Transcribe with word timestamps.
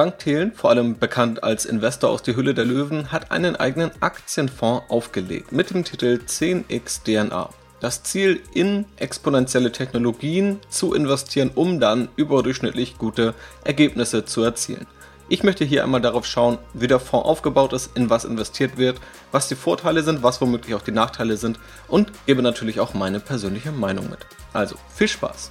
Frank 0.00 0.18
Thelen, 0.18 0.54
vor 0.54 0.70
allem 0.70 0.98
bekannt 0.98 1.44
als 1.44 1.66
Investor 1.66 2.08
aus 2.08 2.22
die 2.22 2.34
Hülle 2.34 2.54
der 2.54 2.64
Löwen, 2.64 3.12
hat 3.12 3.30
einen 3.30 3.54
eigenen 3.54 3.90
Aktienfonds 4.00 4.84
aufgelegt 4.88 5.52
mit 5.52 5.68
dem 5.68 5.84
Titel 5.84 6.20
10x 6.26 7.02
DNA. 7.04 7.50
Das 7.80 8.02
Ziel, 8.02 8.40
in 8.54 8.86
exponentielle 8.96 9.72
Technologien 9.72 10.58
zu 10.70 10.94
investieren, 10.94 11.50
um 11.54 11.80
dann 11.80 12.08
überdurchschnittlich 12.16 12.96
gute 12.96 13.34
Ergebnisse 13.62 14.24
zu 14.24 14.42
erzielen. 14.42 14.86
Ich 15.28 15.42
möchte 15.42 15.66
hier 15.66 15.84
einmal 15.84 16.00
darauf 16.00 16.24
schauen, 16.24 16.56
wie 16.72 16.86
der 16.86 16.98
Fonds 16.98 17.28
aufgebaut 17.28 17.74
ist, 17.74 17.94
in 17.94 18.08
was 18.08 18.24
investiert 18.24 18.78
wird, 18.78 18.98
was 19.32 19.48
die 19.48 19.54
Vorteile 19.54 20.02
sind, 20.02 20.22
was 20.22 20.40
womöglich 20.40 20.74
auch 20.74 20.82
die 20.82 20.92
Nachteile 20.92 21.36
sind 21.36 21.60
und 21.88 22.10
gebe 22.24 22.40
natürlich 22.40 22.80
auch 22.80 22.94
meine 22.94 23.20
persönliche 23.20 23.70
Meinung 23.70 24.08
mit. 24.08 24.20
Also 24.54 24.76
viel 24.94 25.08
Spaß! 25.08 25.50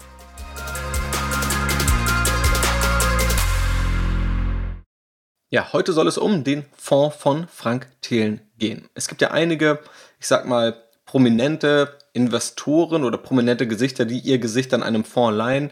Ja, 5.51 5.73
heute 5.73 5.93
soll 5.93 6.07
es 6.07 6.19
um 6.19 6.43
den 6.43 6.63
Fonds 6.77 7.15
von 7.15 7.47
Frank 7.47 7.87
Thelen 8.01 8.39
gehen. 8.59 8.87
Es 8.93 9.07
gibt 9.07 9.19
ja 9.19 9.31
einige, 9.31 9.79
ich 10.19 10.27
sag 10.27 10.45
mal, 10.45 10.77
prominente 11.07 11.97
Investoren 12.13 13.03
oder 13.03 13.17
prominente 13.17 13.65
Gesichter, 13.65 14.05
die 14.05 14.19
ihr 14.19 14.37
Gesicht 14.37 14.75
an 14.75 14.83
einem 14.83 15.03
Fonds 15.03 15.35
leihen, 15.35 15.71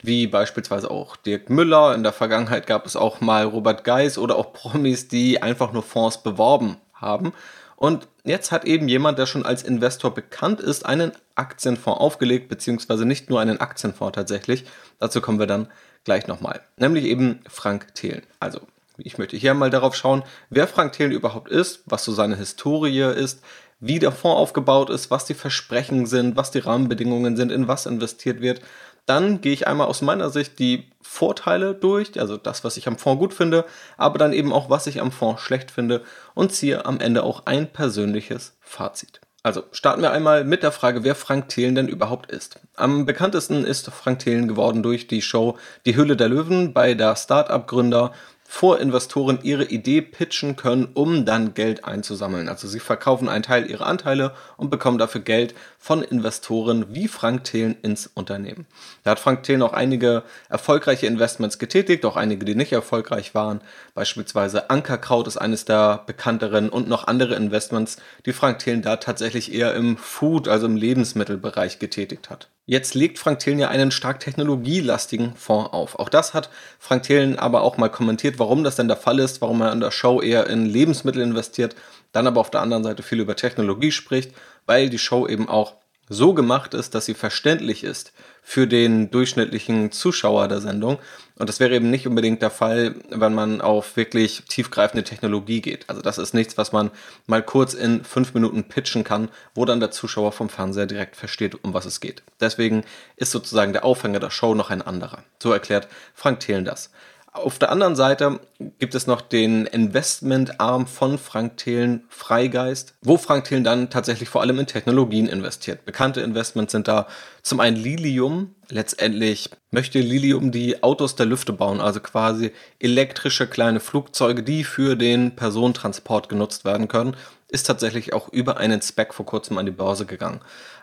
wie 0.00 0.26
beispielsweise 0.28 0.90
auch 0.90 1.14
Dirk 1.16 1.50
Müller. 1.50 1.94
In 1.94 2.04
der 2.04 2.14
Vergangenheit 2.14 2.66
gab 2.66 2.86
es 2.86 2.96
auch 2.96 3.20
mal 3.20 3.44
Robert 3.44 3.84
Geis 3.84 4.16
oder 4.16 4.36
auch 4.36 4.54
Promis, 4.54 5.08
die 5.08 5.42
einfach 5.42 5.74
nur 5.74 5.82
Fonds 5.82 6.22
beworben 6.22 6.78
haben. 6.94 7.34
Und 7.76 8.08
jetzt 8.24 8.50
hat 8.50 8.64
eben 8.64 8.88
jemand, 8.88 9.18
der 9.18 9.26
schon 9.26 9.44
als 9.44 9.62
Investor 9.62 10.14
bekannt 10.14 10.60
ist, 10.60 10.86
einen 10.86 11.12
Aktienfonds 11.34 12.00
aufgelegt, 12.00 12.48
beziehungsweise 12.48 13.04
nicht 13.04 13.28
nur 13.28 13.40
einen 13.40 13.60
Aktienfonds 13.60 14.14
tatsächlich. 14.14 14.64
Dazu 14.98 15.20
kommen 15.20 15.38
wir 15.38 15.46
dann 15.46 15.68
gleich 16.04 16.26
nochmal. 16.28 16.62
Nämlich 16.78 17.04
eben 17.04 17.40
Frank 17.46 17.94
Thelen. 17.94 18.22
Also 18.40 18.60
ich 18.98 19.18
möchte 19.18 19.36
hier 19.36 19.54
mal 19.54 19.70
darauf 19.70 19.94
schauen, 19.94 20.24
wer 20.50 20.66
Frank 20.66 20.92
Thelen 20.92 21.12
überhaupt 21.12 21.50
ist, 21.50 21.82
was 21.86 22.04
so 22.04 22.12
seine 22.12 22.36
Historie 22.36 23.00
ist, 23.00 23.42
wie 23.80 23.98
der 23.98 24.12
Fonds 24.12 24.38
aufgebaut 24.38 24.90
ist, 24.90 25.10
was 25.10 25.24
die 25.24 25.34
Versprechen 25.34 26.06
sind, 26.06 26.36
was 26.36 26.50
die 26.50 26.58
Rahmenbedingungen 26.58 27.36
sind, 27.36 27.52
in 27.52 27.68
was 27.68 27.86
investiert 27.86 28.40
wird. 28.40 28.60
Dann 29.06 29.40
gehe 29.40 29.52
ich 29.52 29.66
einmal 29.66 29.86
aus 29.86 30.02
meiner 30.02 30.30
Sicht 30.30 30.58
die 30.58 30.90
Vorteile 31.00 31.74
durch, 31.74 32.20
also 32.20 32.36
das, 32.36 32.64
was 32.64 32.76
ich 32.76 32.88
am 32.88 32.98
Fonds 32.98 33.20
gut 33.20 33.32
finde, 33.32 33.64
aber 33.96 34.18
dann 34.18 34.32
eben 34.32 34.52
auch, 34.52 34.68
was 34.68 34.86
ich 34.86 35.00
am 35.00 35.12
Fonds 35.12 35.40
schlecht 35.40 35.70
finde 35.70 36.02
und 36.34 36.52
ziehe 36.52 36.84
am 36.84 37.00
Ende 37.00 37.22
auch 37.22 37.46
ein 37.46 37.72
persönliches 37.72 38.58
Fazit. 38.60 39.20
Also 39.44 39.62
starten 39.70 40.02
wir 40.02 40.10
einmal 40.10 40.44
mit 40.44 40.62
der 40.62 40.72
Frage, 40.72 41.04
wer 41.04 41.14
Frank 41.14 41.48
Thelen 41.48 41.74
denn 41.74 41.88
überhaupt 41.88 42.30
ist. 42.30 42.60
Am 42.74 43.06
bekanntesten 43.06 43.64
ist 43.64 43.88
Frank 43.90 44.18
Thelen 44.18 44.48
geworden 44.48 44.82
durch 44.82 45.06
die 45.06 45.22
Show 45.22 45.56
Die 45.86 45.96
Hülle 45.96 46.16
der 46.16 46.28
Löwen 46.28 46.74
bei 46.74 46.92
der 46.94 47.16
Startup-Gründer 47.16 48.12
vor 48.50 48.80
Investoren 48.80 49.40
ihre 49.42 49.66
Idee 49.66 50.00
pitchen 50.00 50.56
können, 50.56 50.88
um 50.94 51.26
dann 51.26 51.52
Geld 51.52 51.84
einzusammeln. 51.84 52.48
Also 52.48 52.66
sie 52.66 52.80
verkaufen 52.80 53.28
einen 53.28 53.42
Teil 53.42 53.70
ihrer 53.70 53.84
Anteile 53.84 54.32
und 54.56 54.70
bekommen 54.70 54.96
dafür 54.96 55.20
Geld 55.20 55.54
von 55.78 56.02
Investoren 56.02 56.86
wie 56.94 57.08
Frank 57.08 57.44
Thelen 57.44 57.76
ins 57.82 58.06
Unternehmen. 58.06 58.66
Da 59.04 59.10
hat 59.10 59.20
Frank 59.20 59.42
Thelen 59.42 59.60
auch 59.60 59.74
einige 59.74 60.22
erfolgreiche 60.48 61.06
Investments 61.06 61.58
getätigt, 61.58 62.06
auch 62.06 62.16
einige, 62.16 62.46
die 62.46 62.54
nicht 62.54 62.72
erfolgreich 62.72 63.34
waren. 63.34 63.60
Beispielsweise 63.94 64.70
Ankerkraut 64.70 65.26
ist 65.26 65.36
eines 65.36 65.66
der 65.66 66.04
bekannteren 66.06 66.70
und 66.70 66.88
noch 66.88 67.06
andere 67.06 67.34
Investments, 67.34 67.98
die 68.24 68.32
Frank 68.32 68.60
Thelen 68.60 68.80
da 68.80 68.96
tatsächlich 68.96 69.52
eher 69.52 69.74
im 69.74 69.98
Food, 69.98 70.48
also 70.48 70.64
im 70.64 70.76
Lebensmittelbereich 70.76 71.78
getätigt 71.78 72.30
hat. 72.30 72.48
Jetzt 72.70 72.94
legt 72.94 73.18
Frank 73.18 73.38
Thelen 73.38 73.58
ja 73.58 73.68
einen 73.68 73.90
stark 73.90 74.20
technologielastigen 74.20 75.34
Fonds 75.36 75.72
auf. 75.72 75.98
Auch 75.98 76.10
das 76.10 76.34
hat 76.34 76.50
Frank 76.78 77.04
Thelen 77.04 77.38
aber 77.38 77.62
auch 77.62 77.78
mal 77.78 77.88
kommentiert, 77.88 78.38
warum 78.38 78.62
das 78.62 78.76
denn 78.76 78.88
der 78.88 78.98
Fall 78.98 79.20
ist, 79.20 79.40
warum 79.40 79.62
er 79.62 79.72
in 79.72 79.80
der 79.80 79.90
Show 79.90 80.20
eher 80.20 80.46
in 80.48 80.66
Lebensmittel 80.66 81.22
investiert, 81.22 81.74
dann 82.12 82.26
aber 82.26 82.42
auf 82.42 82.50
der 82.50 82.60
anderen 82.60 82.84
Seite 82.84 83.02
viel 83.02 83.20
über 83.20 83.36
Technologie 83.36 83.90
spricht, 83.90 84.32
weil 84.66 84.90
die 84.90 84.98
Show 84.98 85.26
eben 85.26 85.48
auch 85.48 85.76
so 86.08 86.34
gemacht 86.34 86.74
ist, 86.74 86.94
dass 86.94 87.06
sie 87.06 87.14
verständlich 87.14 87.84
ist 87.84 88.12
für 88.42 88.66
den 88.66 89.10
durchschnittlichen 89.10 89.92
Zuschauer 89.92 90.48
der 90.48 90.60
Sendung. 90.60 90.98
Und 91.36 91.48
das 91.48 91.60
wäre 91.60 91.74
eben 91.74 91.90
nicht 91.90 92.06
unbedingt 92.06 92.42
der 92.42 92.50
Fall, 92.50 92.96
wenn 93.10 93.34
man 93.34 93.60
auf 93.60 93.96
wirklich 93.96 94.42
tiefgreifende 94.48 95.04
Technologie 95.04 95.60
geht. 95.60 95.84
Also 95.88 96.00
das 96.02 96.18
ist 96.18 96.34
nichts, 96.34 96.56
was 96.56 96.72
man 96.72 96.90
mal 97.26 97.42
kurz 97.42 97.74
in 97.74 98.04
fünf 98.04 98.34
Minuten 98.34 98.64
pitchen 98.64 99.04
kann, 99.04 99.28
wo 99.54 99.64
dann 99.64 99.80
der 99.80 99.90
Zuschauer 99.90 100.32
vom 100.32 100.48
Fernseher 100.48 100.86
direkt 100.86 101.16
versteht, 101.16 101.62
um 101.62 101.74
was 101.74 101.84
es 101.84 102.00
geht. 102.00 102.22
Deswegen 102.40 102.84
ist 103.16 103.30
sozusagen 103.30 103.72
der 103.72 103.84
Aufhänger 103.84 104.20
der 104.20 104.30
Show 104.30 104.54
noch 104.54 104.70
ein 104.70 104.82
anderer. 104.82 105.22
So 105.42 105.52
erklärt 105.52 105.88
Frank 106.14 106.40
Thelen 106.40 106.64
das. 106.64 106.90
Auf 107.32 107.58
der 107.58 107.70
anderen 107.70 107.94
Seite 107.94 108.40
gibt 108.78 108.94
es 108.94 109.06
noch 109.06 109.20
den 109.20 109.66
Investmentarm 109.66 110.86
von 110.86 111.18
Frank 111.18 111.58
Thelen, 111.58 112.04
Freigeist, 112.08 112.94
wo 113.02 113.18
Frank 113.18 113.44
Thelen 113.44 113.64
dann 113.64 113.90
tatsächlich 113.90 114.30
vor 114.30 114.40
allem 114.40 114.58
in 114.58 114.66
Technologien 114.66 115.28
investiert. 115.28 115.84
Bekannte 115.84 116.22
Investments 116.22 116.72
sind 116.72 116.88
da 116.88 117.06
zum 117.42 117.60
einen 117.60 117.76
Lilium. 117.76 118.54
Letztendlich 118.70 119.50
möchte 119.70 120.00
Lilium 120.00 120.52
die 120.52 120.82
Autos 120.82 121.16
der 121.16 121.26
Lüfte 121.26 121.52
bauen, 121.52 121.80
also 121.80 122.00
quasi 122.00 122.52
elektrische 122.80 123.46
kleine 123.46 123.80
Flugzeuge, 123.80 124.42
die 124.42 124.64
für 124.64 124.96
den 124.96 125.36
Personentransport 125.36 126.30
genutzt 126.30 126.64
werden 126.64 126.88
können. 126.88 127.14
Ist 127.48 127.66
tatsächlich 127.66 128.14
auch 128.14 128.30
über 128.30 128.56
einen 128.56 128.80
Spec 128.80 129.12
vor 129.12 129.26
kurzem 129.26 129.58
an 129.58 129.66
die 129.66 129.72
Börse 129.72 130.06
gegangen. 130.06 130.40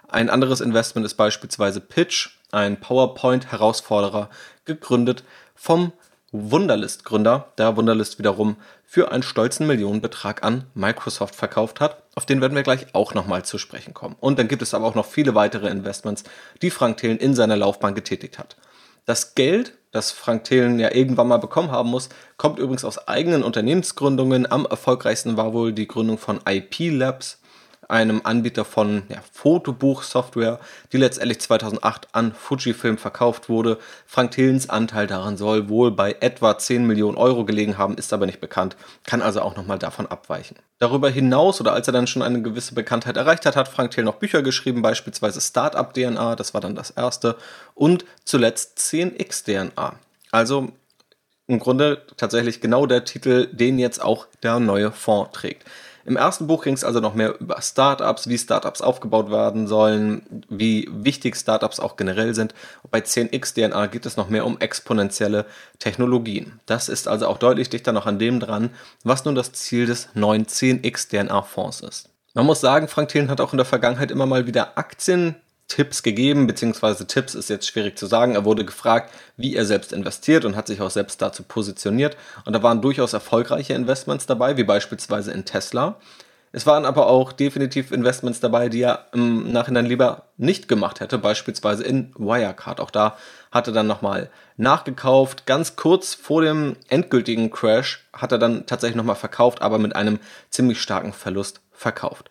Ein 0.07 0.29
anderes 0.29 0.61
Investment 0.61 1.05
ist 1.05 1.15
beispielsweise 1.15 1.81
Pitch, 1.81 2.29
ein 2.51 2.79
PowerPoint-Herausforderer, 2.79 4.29
gegründet 4.65 5.23
vom 5.55 5.91
Wunderlist-Gründer, 6.51 7.51
der 7.57 7.77
Wunderlist 7.77 8.19
wiederum 8.19 8.57
für 8.85 9.11
einen 9.11 9.23
stolzen 9.23 9.67
Millionenbetrag 9.67 10.43
an 10.43 10.65
Microsoft 10.73 11.35
verkauft 11.35 11.79
hat. 11.79 12.03
Auf 12.15 12.25
den 12.25 12.41
werden 12.41 12.55
wir 12.55 12.63
gleich 12.63 12.87
auch 12.93 13.13
nochmal 13.13 13.43
zu 13.43 13.57
sprechen 13.57 13.93
kommen. 13.93 14.15
Und 14.19 14.39
dann 14.39 14.47
gibt 14.47 14.61
es 14.61 14.73
aber 14.73 14.85
auch 14.85 14.95
noch 14.95 15.05
viele 15.05 15.35
weitere 15.35 15.69
Investments, 15.69 16.23
die 16.61 16.69
Frank 16.69 16.97
Thelen 16.97 17.17
in 17.17 17.33
seiner 17.33 17.57
Laufbahn 17.57 17.95
getätigt 17.95 18.39
hat. 18.39 18.55
Das 19.05 19.35
Geld, 19.35 19.77
das 19.91 20.11
Frank 20.11 20.45
Thelen 20.45 20.79
ja 20.79 20.93
irgendwann 20.93 21.27
mal 21.27 21.37
bekommen 21.37 21.71
haben 21.71 21.89
muss, 21.89 22.09
kommt 22.37 22.59
übrigens 22.59 22.85
aus 22.85 23.07
eigenen 23.07 23.43
Unternehmensgründungen. 23.43 24.51
Am 24.51 24.65
erfolgreichsten 24.65 25.37
war 25.37 25.53
wohl 25.53 25.73
die 25.73 25.87
Gründung 25.87 26.17
von 26.17 26.39
IP 26.47 26.91
Labs, 26.91 27.39
einem 27.87 28.21
Anbieter 28.23 28.65
von 28.65 29.03
ja, 29.09 29.17
Fotobuchsoftware, 29.31 30.59
die 30.91 30.97
letztendlich 30.97 31.39
2008 31.39 32.07
an 32.13 32.33
Fujifilm 32.33 32.97
verkauft 32.97 33.49
wurde. 33.49 33.77
Frank 34.05 34.31
Thilens 34.31 34.69
Anteil 34.69 35.07
daran 35.07 35.37
soll 35.37 35.69
wohl 35.69 35.91
bei 35.91 36.15
etwa 36.19 36.57
10 36.57 36.85
Millionen 36.85 37.17
Euro 37.17 37.45
gelegen 37.45 37.77
haben, 37.77 37.95
ist 37.95 38.13
aber 38.13 38.25
nicht 38.25 38.41
bekannt, 38.41 38.75
kann 39.05 39.21
also 39.21 39.41
auch 39.41 39.55
nochmal 39.55 39.79
davon 39.79 40.07
abweichen. 40.07 40.57
Darüber 40.79 41.09
hinaus 41.09 41.61
oder 41.61 41.73
als 41.73 41.87
er 41.87 41.93
dann 41.93 42.07
schon 42.07 42.21
eine 42.21 42.41
gewisse 42.41 42.75
Bekanntheit 42.75 43.17
erreicht 43.17 43.45
hat, 43.45 43.55
hat 43.55 43.67
Frank 43.67 43.91
Thiel 43.91 44.03
noch 44.03 44.15
Bücher 44.15 44.41
geschrieben, 44.41 44.81
beispielsweise 44.81 45.41
Startup 45.41 45.93
DNA, 45.93 46.35
das 46.35 46.53
war 46.53 46.61
dann 46.61 46.75
das 46.75 46.89
erste, 46.89 47.35
und 47.73 48.05
zuletzt 48.23 48.79
10x 48.79 49.45
DNA. 49.45 49.93
Also 50.31 50.69
im 51.47 51.59
Grunde 51.59 52.01
tatsächlich 52.17 52.59
genau 52.59 52.85
der 52.87 53.05
Titel, 53.05 53.47
den 53.51 53.77
jetzt 53.77 54.01
auch 54.01 54.27
der 54.41 54.59
neue 54.59 54.91
Fonds 54.91 55.31
trägt. 55.31 55.63
Im 56.05 56.17
ersten 56.17 56.45
Buch 56.45 56.63
ging 56.63 56.75
es 56.75 56.83
also 56.83 56.99
noch 56.99 57.15
mehr 57.15 57.39
über 57.39 57.59
Startups, 57.61 58.27
wie 58.27 58.37
Startups 58.37 58.81
aufgebaut 58.81 59.31
werden 59.31 59.67
sollen, 59.67 60.43
wie 60.49 60.87
wichtig 60.91 61.35
Startups 61.35 61.79
auch 61.79 61.95
generell 61.95 62.35
sind. 62.35 62.53
Und 62.83 62.91
bei 62.91 62.99
10x 62.99 63.55
DNA 63.55 63.87
geht 63.87 64.05
es 64.05 64.15
noch 64.15 64.29
mehr 64.29 64.45
um 64.45 64.59
exponentielle 64.59 65.45
Technologien. 65.79 66.59
Das 66.67 66.89
ist 66.89 67.07
also 67.07 67.27
auch 67.27 67.39
deutlich 67.39 67.71
dichter 67.71 67.91
noch 67.91 68.05
an 68.05 68.19
dem 68.19 68.39
dran, 68.39 68.69
was 69.03 69.25
nun 69.25 69.33
das 69.33 69.53
Ziel 69.53 69.87
des 69.87 70.09
neuen 70.13 70.45
10x 70.45 71.09
DNA 71.09 71.41
Fonds 71.41 71.81
ist. 71.81 72.09
Man 72.35 72.45
muss 72.45 72.61
sagen, 72.61 72.87
Frank 72.87 73.09
Thelen 73.09 73.31
hat 73.31 73.41
auch 73.41 73.53
in 73.53 73.57
der 73.57 73.65
Vergangenheit 73.65 74.11
immer 74.11 74.27
mal 74.27 74.45
wieder 74.45 74.77
Aktien 74.77 75.35
Tipps 75.67 76.03
gegeben, 76.03 76.47
beziehungsweise 76.47 77.07
Tipps 77.07 77.33
ist 77.33 77.49
jetzt 77.49 77.67
schwierig 77.67 77.97
zu 77.97 78.05
sagen. 78.05 78.35
Er 78.35 78.45
wurde 78.45 78.65
gefragt, 78.65 79.11
wie 79.35 79.55
er 79.55 79.65
selbst 79.65 79.93
investiert 79.93 80.45
und 80.45 80.55
hat 80.55 80.67
sich 80.67 80.81
auch 80.81 80.91
selbst 80.91 81.21
dazu 81.21 81.43
positioniert. 81.43 82.17
Und 82.45 82.53
da 82.53 82.61
waren 82.61 82.81
durchaus 82.81 83.13
erfolgreiche 83.13 83.73
Investments 83.73 84.25
dabei, 84.25 84.57
wie 84.57 84.63
beispielsweise 84.63 85.31
in 85.31 85.45
Tesla. 85.45 85.99
Es 86.55 86.65
waren 86.65 86.85
aber 86.85 87.07
auch 87.07 87.33
definitiv 87.33 87.91
Investments 87.91 88.39
dabei, 88.39 88.69
die 88.69 88.81
er 88.81 89.07
im 89.11 89.51
Nachhinein 89.51 89.85
lieber 89.85 90.29
nicht 90.37 90.69
gemacht 90.69 91.01
hätte, 91.01 91.17
beispielsweise 91.17 91.83
in 91.83 92.13
Wirecard. 92.17 92.79
Auch 92.79 92.91
da 92.91 93.17
hat 93.51 93.67
er 93.67 93.73
dann 93.73 93.87
nochmal 93.87 94.29
nachgekauft. 94.55 95.45
Ganz 95.45 95.75
kurz 95.75 96.13
vor 96.13 96.43
dem 96.43 96.77
endgültigen 96.87 97.51
Crash 97.51 98.07
hat 98.13 98.31
er 98.31 98.37
dann 98.37 98.65
tatsächlich 98.67 98.95
nochmal 98.95 99.17
verkauft, 99.17 99.61
aber 99.61 99.79
mit 99.79 99.97
einem 99.97 100.19
ziemlich 100.49 100.81
starken 100.81 101.11
Verlust 101.11 101.59
verkauft. 101.73 102.29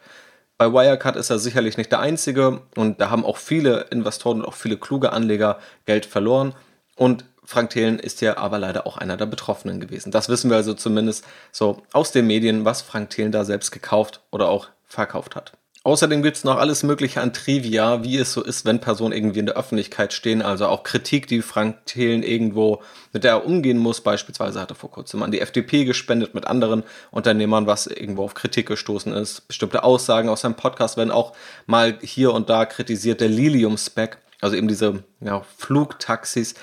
Bei 0.56 0.72
Wirecard 0.72 1.16
ist 1.16 1.30
er 1.30 1.38
sicherlich 1.38 1.76
nicht 1.76 1.90
der 1.90 2.00
einzige 2.00 2.62
und 2.76 3.00
da 3.00 3.10
haben 3.10 3.24
auch 3.24 3.38
viele 3.38 3.86
Investoren 3.90 4.40
und 4.40 4.46
auch 4.46 4.54
viele 4.54 4.76
kluge 4.76 5.12
Anleger 5.12 5.58
Geld 5.84 6.06
verloren. 6.06 6.54
Und 6.96 7.24
Frank 7.44 7.70
Thelen 7.70 7.98
ist 7.98 8.20
ja 8.20 8.36
aber 8.38 8.58
leider 8.58 8.86
auch 8.86 8.96
einer 8.96 9.16
der 9.16 9.26
Betroffenen 9.26 9.80
gewesen. 9.80 10.12
Das 10.12 10.28
wissen 10.28 10.50
wir 10.50 10.56
also 10.56 10.74
zumindest 10.74 11.24
so 11.50 11.82
aus 11.92 12.12
den 12.12 12.26
Medien, 12.26 12.64
was 12.64 12.82
Frank 12.82 13.10
Thelen 13.10 13.32
da 13.32 13.44
selbst 13.44 13.72
gekauft 13.72 14.22
oder 14.30 14.48
auch 14.48 14.68
verkauft 14.86 15.36
hat. 15.36 15.52
Außerdem 15.86 16.22
gibt 16.22 16.38
es 16.38 16.44
noch 16.44 16.56
alles 16.56 16.82
Mögliche 16.82 17.20
an 17.20 17.34
Trivia, 17.34 18.02
wie 18.02 18.16
es 18.16 18.32
so 18.32 18.42
ist, 18.42 18.64
wenn 18.64 18.80
Personen 18.80 19.12
irgendwie 19.12 19.40
in 19.40 19.46
der 19.46 19.56
Öffentlichkeit 19.56 20.14
stehen. 20.14 20.40
Also 20.40 20.66
auch 20.66 20.82
Kritik, 20.82 21.26
die 21.26 21.42
Frank 21.42 21.84
Thelen 21.84 22.22
irgendwo 22.22 22.82
mit 23.12 23.22
der 23.22 23.32
er 23.32 23.44
umgehen 23.44 23.76
muss. 23.76 24.00
Beispielsweise 24.00 24.62
hat 24.62 24.70
er 24.70 24.76
vor 24.76 24.90
kurzem 24.90 25.22
an 25.22 25.30
die 25.30 25.42
FDP 25.42 25.84
gespendet 25.84 26.34
mit 26.34 26.46
anderen 26.46 26.84
Unternehmern, 27.10 27.66
was 27.66 27.86
irgendwo 27.86 28.24
auf 28.24 28.32
Kritik 28.32 28.66
gestoßen 28.66 29.12
ist. 29.12 29.46
Bestimmte 29.46 29.84
Aussagen 29.84 30.30
aus 30.30 30.40
seinem 30.40 30.56
Podcast 30.56 30.96
werden 30.96 31.10
auch 31.10 31.34
mal 31.66 31.98
hier 32.00 32.32
und 32.32 32.48
da 32.48 32.64
kritisiert. 32.64 33.20
Der 33.20 33.28
Lilium-Spec, 33.28 34.16
also 34.40 34.56
eben 34.56 34.68
diese 34.68 35.04
ja, 35.20 35.42
Flugtaxis, 35.58 36.54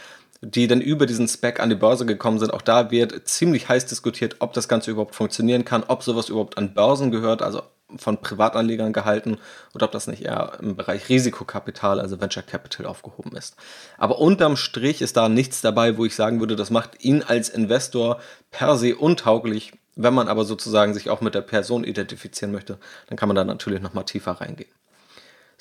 die 0.41 0.65
dann 0.65 0.81
über 0.81 1.05
diesen 1.05 1.27
Spec 1.27 1.59
an 1.59 1.69
die 1.69 1.75
Börse 1.75 2.07
gekommen 2.07 2.39
sind. 2.39 2.55
Auch 2.55 2.63
da 2.63 2.89
wird 2.89 3.27
ziemlich 3.27 3.69
heiß 3.69 3.85
diskutiert, 3.85 4.37
ob 4.39 4.53
das 4.53 4.67
Ganze 4.67 4.89
überhaupt 4.89 5.13
funktionieren 5.13 5.63
kann, 5.63 5.83
ob 5.87 6.01
sowas 6.01 6.29
überhaupt 6.29 6.57
an 6.57 6.73
Börsen 6.73 7.11
gehört, 7.11 7.43
also 7.43 7.61
von 7.97 8.21
Privatanlegern 8.21 8.93
gehalten 8.93 9.37
oder 9.73 9.85
ob 9.85 9.91
das 9.91 10.07
nicht 10.07 10.23
eher 10.23 10.53
im 10.61 10.75
Bereich 10.75 11.09
Risikokapital, 11.09 11.99
also 11.99 12.19
Venture 12.19 12.43
Capital 12.43 12.85
aufgehoben 12.85 13.35
ist. 13.35 13.55
Aber 13.97 14.19
unterm 14.19 14.55
Strich 14.55 15.01
ist 15.01 15.17
da 15.17 15.29
nichts 15.29 15.61
dabei, 15.61 15.97
wo 15.97 16.05
ich 16.05 16.15
sagen 16.15 16.39
würde, 16.39 16.55
das 16.55 16.69
macht 16.69 17.03
ihn 17.03 17.23
als 17.23 17.49
Investor 17.49 18.19
per 18.51 18.77
se 18.77 18.95
untauglich. 18.95 19.73
Wenn 19.95 20.13
man 20.13 20.29
aber 20.29 20.45
sozusagen 20.45 20.93
sich 20.93 21.09
auch 21.09 21.21
mit 21.21 21.35
der 21.35 21.41
Person 21.41 21.83
identifizieren 21.83 22.51
möchte, 22.51 22.77
dann 23.07 23.17
kann 23.17 23.27
man 23.27 23.35
da 23.35 23.43
natürlich 23.43 23.81
nochmal 23.81 24.05
tiefer 24.05 24.31
reingehen. 24.31 24.71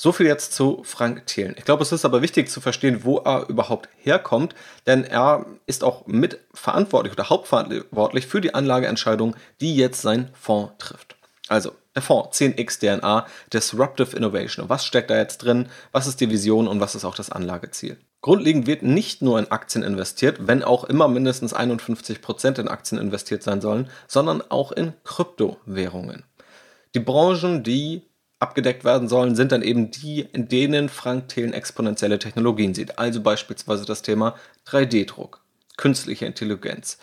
So 0.02 0.12
viel 0.12 0.24
jetzt 0.24 0.54
zu 0.54 0.80
Frank 0.82 1.26
Thelen. 1.26 1.54
Ich 1.58 1.66
glaube, 1.66 1.82
es 1.82 1.92
ist 1.92 2.06
aber 2.06 2.22
wichtig 2.22 2.48
zu 2.48 2.62
verstehen, 2.62 3.04
wo 3.04 3.18
er 3.18 3.50
überhaupt 3.50 3.90
herkommt, 3.98 4.54
denn 4.86 5.04
er 5.04 5.44
ist 5.66 5.84
auch 5.84 6.06
mitverantwortlich 6.06 7.12
oder 7.12 7.28
hauptverantwortlich 7.28 8.26
für 8.26 8.40
die 8.40 8.54
Anlageentscheidung, 8.54 9.36
die 9.60 9.76
jetzt 9.76 10.00
sein 10.00 10.30
Fonds 10.32 10.72
trifft. 10.78 11.16
Also, 11.48 11.72
der 11.94 12.02
Fonds 12.02 12.38
10x 12.40 12.78
DNA 12.80 13.26
Disruptive 13.52 14.16
Innovation. 14.16 14.68
Was 14.68 14.84
steckt 14.84 15.10
da 15.10 15.16
jetzt 15.16 15.38
drin? 15.38 15.68
Was 15.92 16.06
ist 16.06 16.20
die 16.20 16.30
Vision 16.30 16.68
und 16.68 16.80
was 16.80 16.94
ist 16.94 17.04
auch 17.04 17.14
das 17.14 17.30
Anlageziel? 17.30 17.98
Grundlegend 18.22 18.66
wird 18.66 18.82
nicht 18.82 19.22
nur 19.22 19.38
in 19.38 19.50
Aktien 19.50 19.82
investiert, 19.82 20.46
wenn 20.46 20.62
auch 20.62 20.84
immer 20.84 21.08
mindestens 21.08 21.54
51% 21.54 22.60
in 22.60 22.68
Aktien 22.68 23.00
investiert 23.00 23.42
sein 23.42 23.60
sollen, 23.60 23.88
sondern 24.06 24.42
auch 24.50 24.72
in 24.72 24.92
Kryptowährungen. 25.04 26.24
Die 26.94 27.00
Branchen, 27.00 27.62
die 27.62 28.02
abgedeckt 28.38 28.84
werden 28.84 29.08
sollen, 29.08 29.36
sind 29.36 29.52
dann 29.52 29.62
eben 29.62 29.90
die, 29.90 30.20
in 30.20 30.48
denen 30.48 30.88
Frank 30.88 31.28
Thelen 31.28 31.52
exponentielle 31.52 32.18
Technologien 32.18 32.74
sieht. 32.74 32.98
Also 32.98 33.20
beispielsweise 33.22 33.84
das 33.84 34.02
Thema 34.02 34.34
3D-Druck, 34.66 35.40
künstliche 35.76 36.26
Intelligenz, 36.26 36.98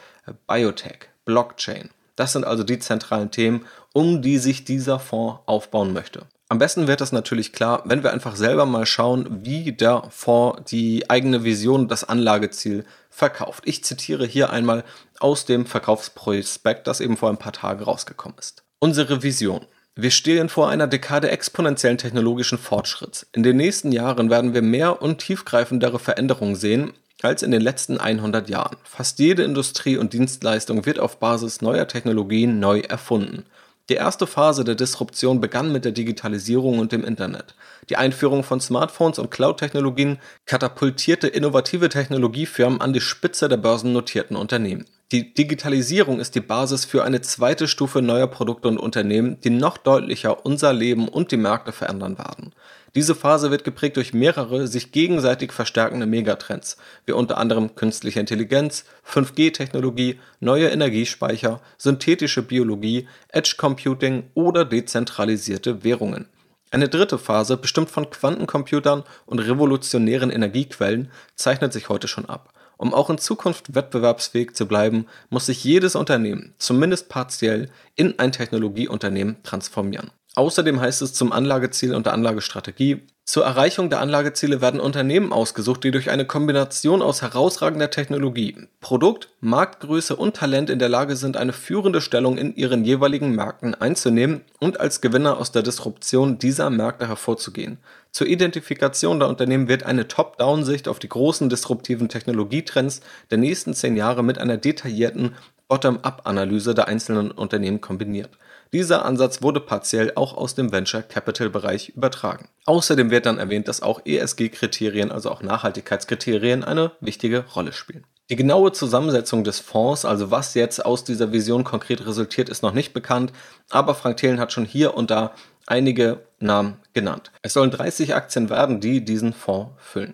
Biotech, 0.48 1.10
Blockchain. 1.26 1.90
Das 2.16 2.34
sind 2.34 2.46
also 2.46 2.64
die 2.64 2.80
zentralen 2.80 3.32
Themen, 3.32 3.66
um 3.98 4.22
die 4.22 4.38
sich 4.38 4.64
dieser 4.64 5.00
Fonds 5.00 5.40
aufbauen 5.48 5.92
möchte. 5.92 6.28
Am 6.50 6.60
besten 6.60 6.86
wird 6.86 7.02
das 7.02 7.12
natürlich 7.12 7.52
klar, 7.52 7.82
wenn 7.86 8.04
wir 8.04 8.14
einfach 8.14 8.36
selber 8.36 8.68
mal 8.68 8.86
schauen, 8.86 9.44
wie 9.44 9.72
der 9.72 10.04
Fonds 10.12 10.70
die 10.70 11.10
eigene 11.10 11.44
Vision, 11.44 11.88
das 11.88 12.04
Anlageziel 12.04 12.86
verkauft. 13.10 13.64
Ich 13.66 13.84
zitiere 13.84 14.28
hier 14.28 14.52
einmal 14.52 14.84
aus 15.20 15.46
dem 15.46 15.66
Verkaufsprospekt, 15.66 16.86
das 16.86 17.02
eben 17.02 17.18
vor 17.18 17.32
ein 17.32 17.40
paar 17.40 17.54
Tagen 17.54 17.84
rausgekommen 17.84 18.38
ist. 18.38 18.62
Unsere 18.78 19.24
Vision. 19.24 19.66
Wir 19.96 20.12
stehen 20.12 20.48
vor 20.48 20.70
einer 20.70 20.86
Dekade 20.86 21.32
exponentiellen 21.32 21.98
technologischen 21.98 22.60
Fortschritts. 22.60 23.26
In 23.32 23.42
den 23.42 23.58
nächsten 23.58 23.92
Jahren 23.92 24.30
werden 24.30 24.54
wir 24.54 24.62
mehr 24.62 25.02
und 25.02 25.18
tiefgreifendere 25.18 25.98
Veränderungen 25.98 26.56
sehen, 26.56 26.94
als 27.24 27.42
in 27.42 27.50
den 27.50 27.64
letzten 27.64 27.98
100 27.98 28.48
Jahren. 28.48 28.78
Fast 28.84 29.18
jede 29.18 29.42
Industrie 29.42 29.98
und 29.98 30.14
Dienstleistung 30.14 30.86
wird 30.86 31.00
auf 31.00 31.18
Basis 31.18 31.64
neuer 31.64 31.88
Technologien 31.88 32.60
neu 32.60 32.82
erfunden. 32.82 33.46
Die 33.90 33.96
erste 33.96 34.28
Phase 34.28 34.66
der 34.66 34.76
Disruption 34.76 35.40
begann 35.40 35.72
mit 35.72 35.86
der 35.86 35.94
Digitalisierung 35.94 36.80
und 36.80 36.92
dem 36.92 37.06
Internet. 37.06 37.56
Die 37.90 37.96
Einführung 37.96 38.44
von 38.44 38.60
Smartphones 38.60 39.18
und 39.18 39.32
Cloud-Technologien 39.32 40.20
katapultierte 40.46 41.28
innovative 41.28 41.88
Technologiefirmen 41.88 42.82
an 42.82 42.92
die 42.92 43.00
Spitze 43.00 43.48
der 43.48 43.56
börsennotierten 43.56 44.36
Unternehmen. 44.36 44.86
Die 45.14 45.34
Digitalisierung 45.34 46.20
ist 46.20 46.36
die 46.36 46.42
Basis 46.42 46.84
für 46.84 47.06
eine 47.06 47.22
zweite 47.22 47.70
Stufe 47.70 48.02
neuer 48.02 48.28
Produkte 48.28 48.68
und 48.68 48.78
Unternehmen, 48.78 49.40
die 49.40 49.52
noch 49.52 49.78
deutlicher 49.78 50.46
unser 50.46 50.74
Leben 50.74 51.08
und 51.08 51.32
die 51.32 51.38
Märkte 51.38 51.72
verändern 51.72 52.18
werden. 52.18 52.52
Diese 52.98 53.14
Phase 53.14 53.52
wird 53.52 53.64
geprägt 53.64 53.96
durch 53.98 54.16
mehrere 54.16 54.66
sich 54.66 54.92
gegenseitig 54.92 55.52
verstärkende 55.52 56.08
Megatrends, 56.08 56.78
wie 57.06 57.12
unter 57.12 57.38
anderem 57.38 57.76
künstliche 57.76 58.20
Intelligenz, 58.20 58.86
5G-Technologie, 59.08 60.20
neue 60.40 60.70
Energiespeicher, 60.70 61.62
synthetische 61.78 62.42
Biologie, 62.42 63.08
Edge 63.28 63.54
Computing 63.56 64.32
oder 64.34 64.66
dezentralisierte 64.66 65.84
Währungen. 65.84 66.28
Eine 66.72 66.90
dritte 66.90 67.20
Phase, 67.20 67.56
bestimmt 67.56 67.92
von 67.92 68.10
Quantencomputern 68.10 69.04
und 69.28 69.40
revolutionären 69.42 70.32
Energiequellen, 70.32 71.12
zeichnet 71.36 71.74
sich 71.74 71.90
heute 71.90 72.08
schon 72.08 72.26
ab. 72.26 72.52
Um 72.78 72.96
auch 72.96 73.12
in 73.12 73.20
Zukunft 73.20 73.76
wettbewerbsfähig 73.76 74.56
zu 74.56 74.68
bleiben, 74.68 75.06
muss 75.30 75.46
sich 75.46 75.64
jedes 75.64 75.96
Unternehmen, 75.96 76.56
zumindest 76.58 77.10
partiell, 77.10 77.70
in 77.96 78.18
ein 78.18 78.32
Technologieunternehmen 78.32 79.44
transformieren. 79.44 80.10
Außerdem 80.38 80.80
heißt 80.80 81.02
es 81.02 81.14
zum 81.14 81.32
Anlageziel 81.32 81.96
und 81.96 82.06
der 82.06 82.14
Anlagestrategie, 82.14 83.02
zur 83.26 83.44
Erreichung 83.44 83.90
der 83.90 84.02
Anlageziele 84.02 84.62
werden 84.62 84.80
Unternehmen 84.80 85.34
ausgesucht, 85.34 85.84
die 85.84 85.90
durch 85.90 86.12
eine 86.12 86.26
Kombination 86.26 87.02
aus 87.02 87.24
herausragender 87.24 87.90
Technologie, 87.90 88.56
Produkt, 88.80 89.30
Marktgröße 89.40 90.16
und 90.16 90.36
Talent 90.36 90.70
in 90.70 90.78
der 90.78 90.90
Lage 90.90 91.16
sind, 91.16 91.38
eine 91.38 91.54
führende 91.54 92.02
Stellung 92.02 92.38
in 92.38 92.56
ihren 92.56 92.86
jeweiligen 92.86 93.32
Märkten 93.32 93.74
einzunehmen 93.74 94.42
und 94.60 94.80
als 94.80 95.02
Gewinner 95.02 95.40
aus 95.40 95.52
der 95.52 95.64
Disruption 95.64 96.38
dieser 96.38 96.70
Märkte 96.70 97.08
hervorzugehen. 97.08 97.80
Zur 98.12 98.28
Identifikation 98.28 99.20
der 99.20 99.30
Unternehmen 99.30 99.68
wird 99.68 99.84
eine 99.84 100.08
Top-Down-Sicht 100.08 100.88
auf 100.88 101.00
die 101.00 101.10
großen 101.10 101.50
disruptiven 101.50 102.10
Technologietrends 102.10 103.02
der 103.32 103.40
nächsten 103.40 103.74
zehn 103.74 103.98
Jahre 103.98 104.24
mit 104.24 104.38
einer 104.38 104.58
detaillierten 104.58 105.34
Bottom-up-Analyse 105.68 106.76
der 106.76 106.88
einzelnen 106.88 107.32
Unternehmen 107.32 107.82
kombiniert. 107.82 108.30
Dieser 108.74 109.06
Ansatz 109.06 109.42
wurde 109.42 109.60
partiell 109.60 110.12
auch 110.16 110.36
aus 110.36 110.56
dem 110.56 110.72
Venture 110.72 111.02
Capital 111.02 111.50
Bereich 111.50 111.90
übertragen. 111.90 112.50
Außerdem 112.66 113.12
wird 113.12 113.26
dann 113.26 113.38
erwähnt, 113.38 113.68
dass 113.68 113.82
auch 113.82 114.02
ESG-Kriterien, 114.06 115.12
also 115.12 115.32
auch 115.32 115.42
Nachhaltigkeitskriterien, 115.42 116.64
eine 116.64 116.92
wichtige 117.00 117.46
Rolle 117.56 117.74
spielen. 117.74 118.06
Die 118.30 118.36
genaue 118.36 118.74
Zusammensetzung 118.74 119.46
des 119.46 119.60
Fonds, 119.60 120.04
also 120.04 120.32
was 120.32 120.54
jetzt 120.54 120.86
aus 120.86 121.06
dieser 121.06 121.32
Vision 121.32 121.64
konkret 121.64 122.06
resultiert, 122.06 122.50
ist 122.50 122.62
noch 122.62 122.74
nicht 122.74 122.94
bekannt, 122.94 123.32
aber 123.70 123.96
Frank 123.96 124.18
Thelen 124.18 124.40
hat 124.40 124.52
schon 124.52 124.66
hier 124.66 124.96
und 124.96 125.12
da 125.12 125.32
einige 125.66 126.26
Namen 126.40 126.78
genannt. 126.94 127.32
Es 127.42 127.54
sollen 127.54 127.72
30 127.72 128.16
Aktien 128.16 128.50
werden, 128.50 128.82
die 128.82 129.06
diesen 129.06 129.32
Fonds 129.32 129.72
füllen. 129.78 130.14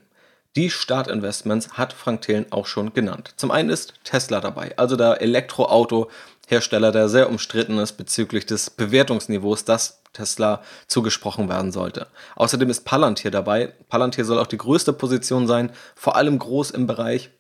Die 0.56 0.70
Startinvestments 0.70 1.74
hat 1.74 1.94
Frank 1.94 2.22
Thelen 2.22 2.46
auch 2.52 2.68
schon 2.68 2.94
genannt. 2.94 3.34
Zum 3.38 3.50
einen 3.50 3.72
ist 3.72 3.96
Tesla 4.04 4.40
dabei, 4.40 4.78
also 4.78 4.96
der 4.96 5.20
Elektroauto-Hersteller, 5.20 6.92
der 6.92 7.10
sehr 7.10 7.28
umstritten 7.30 7.80
ist 7.80 7.94
bezüglich 7.94 8.46
des 8.46 8.70
Bewertungsniveaus, 8.70 9.66
das 9.66 10.04
Tesla 10.14 10.62
zugesprochen 10.86 11.50
werden 11.50 11.72
sollte. 11.72 12.06
Außerdem 12.36 12.70
ist 12.70 12.86
Palantir 12.86 13.32
dabei. 13.32 13.74
Palantir 13.90 14.26
soll 14.26 14.38
auch 14.38 14.46
die 14.46 14.60
größte 14.60 14.94
Position 14.94 15.48
sein, 15.48 15.72
vor 15.96 16.16
allem 16.16 16.38
groß 16.38 16.70
im 16.70 16.86
Bereich 16.86 17.32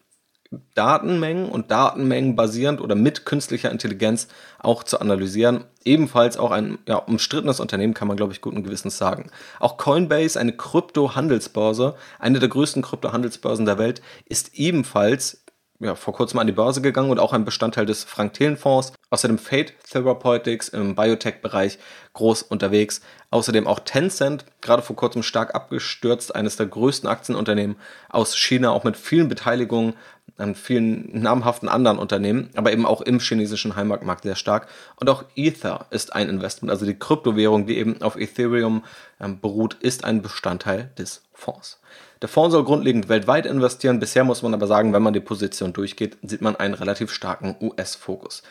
Datenmengen 0.75 1.50
und 1.50 1.72
Datenmengen 1.72 2.36
basierend 2.36 2.81
oder 2.81 2.95
mit 2.95 3.25
künstlicher 3.25 3.72
Intelligenz 3.72 4.27
auch 4.60 4.83
zu 4.83 5.00
analysieren. 5.00 5.65
Ebenfalls 5.83 6.38
auch 6.38 6.51
ein 6.51 6.79
ja, 6.88 6.95
umstrittenes 6.95 7.60
Unternehmen, 7.60 7.93
kann 7.93 8.07
man 8.07 8.17
glaube 8.17 8.33
ich 8.33 8.41
guten 8.41 8.63
Gewissens 8.63 8.98
sagen. 8.98 9.29
Auch 9.60 9.77
Coinbase, 9.77 10.39
eine 10.39 10.53
Krypto-Handelsbörse, 10.53 11.95
eine 12.19 12.39
der 12.39 12.50
größten 12.50 12.81
Krypto-Handelsbörsen 12.81 13.65
der 13.65 13.77
Welt, 13.77 14.01
ist 14.25 14.55
ebenfalls 14.55 15.43
ja, 15.79 15.95
vor 15.95 16.13
kurzem 16.13 16.39
an 16.39 16.48
die 16.48 16.53
Börse 16.53 16.81
gegangen 16.81 17.12
und 17.12 17.19
auch 17.19 17.33
ein 17.33 17.45
Bestandteil 17.45 17.86
des 17.86 18.03
Frank-Thelen-Fonds. 18.03 18.93
Außerdem 19.10 19.38
Fate 19.38 19.74
Therapeutics 19.89 20.69
im 20.69 20.95
Biotech-Bereich 20.95 21.77
groß 22.13 22.43
unterwegs. 22.43 23.01
Außerdem 23.31 23.67
auch 23.67 23.79
Tencent, 23.79 24.45
gerade 24.63 24.82
vor 24.82 24.96
kurzem 24.96 25.22
stark 25.22 25.53
abgestürzt, 25.53 26.36
eines 26.36 26.55
der 26.55 26.65
größten 26.65 27.08
Aktienunternehmen 27.08 27.75
aus 28.10 28.36
China, 28.36 28.72
auch 28.72 28.84
mit 28.84 28.98
vielen 28.98 29.27
Beteiligungen 29.27 29.93
an 30.38 30.55
vielen 30.55 31.22
namhaften 31.22 31.70
anderen 31.70 32.00
Unternehmen, 32.00 32.50
aber 32.55 32.72
eben 32.72 32.88
auch 32.88 33.01
im 33.01 33.20
chinesischen 33.20 33.75
Heimatmarkt 33.75 34.24
sehr 34.24 34.36
stark. 34.36 34.67
Und 34.96 35.10
auch 35.10 35.25
Ether 35.36 35.86
ist 35.91 36.13
ein 36.13 36.29
Investment, 36.29 36.72
also 36.72 36.86
die 36.86 36.98
Kryptowährung, 36.98 37.67
die 37.67 37.77
eben 37.77 38.01
auf 38.01 38.15
Ethereum 38.15 38.84
ähm, 39.20 39.39
beruht, 39.39 39.75
ist 39.75 40.03
ein 40.05 40.22
Bestandteil 40.22 40.91
des 40.98 41.24
Fonds. 41.34 41.79
Der 42.22 42.29
Fonds 42.29 42.53
soll 42.53 42.63
grundlegend 42.63 43.10
weltweit 43.10 43.46
investieren. 43.46 44.00
Bisher 44.00 44.24
muss 44.24 44.41
man 44.41 44.53
aber 44.53 44.65
sagen, 44.65 44.93
wenn 44.93 45.03
man 45.03 45.13
die 45.13 45.20
Position 45.20 45.74
durchgeht, 45.74 46.17
sieht 46.24 46.41
man 46.41 46.55
einen 46.55 46.74
relativ 46.74 47.12
starken 47.12 47.55
US-Fokus. 47.60 48.43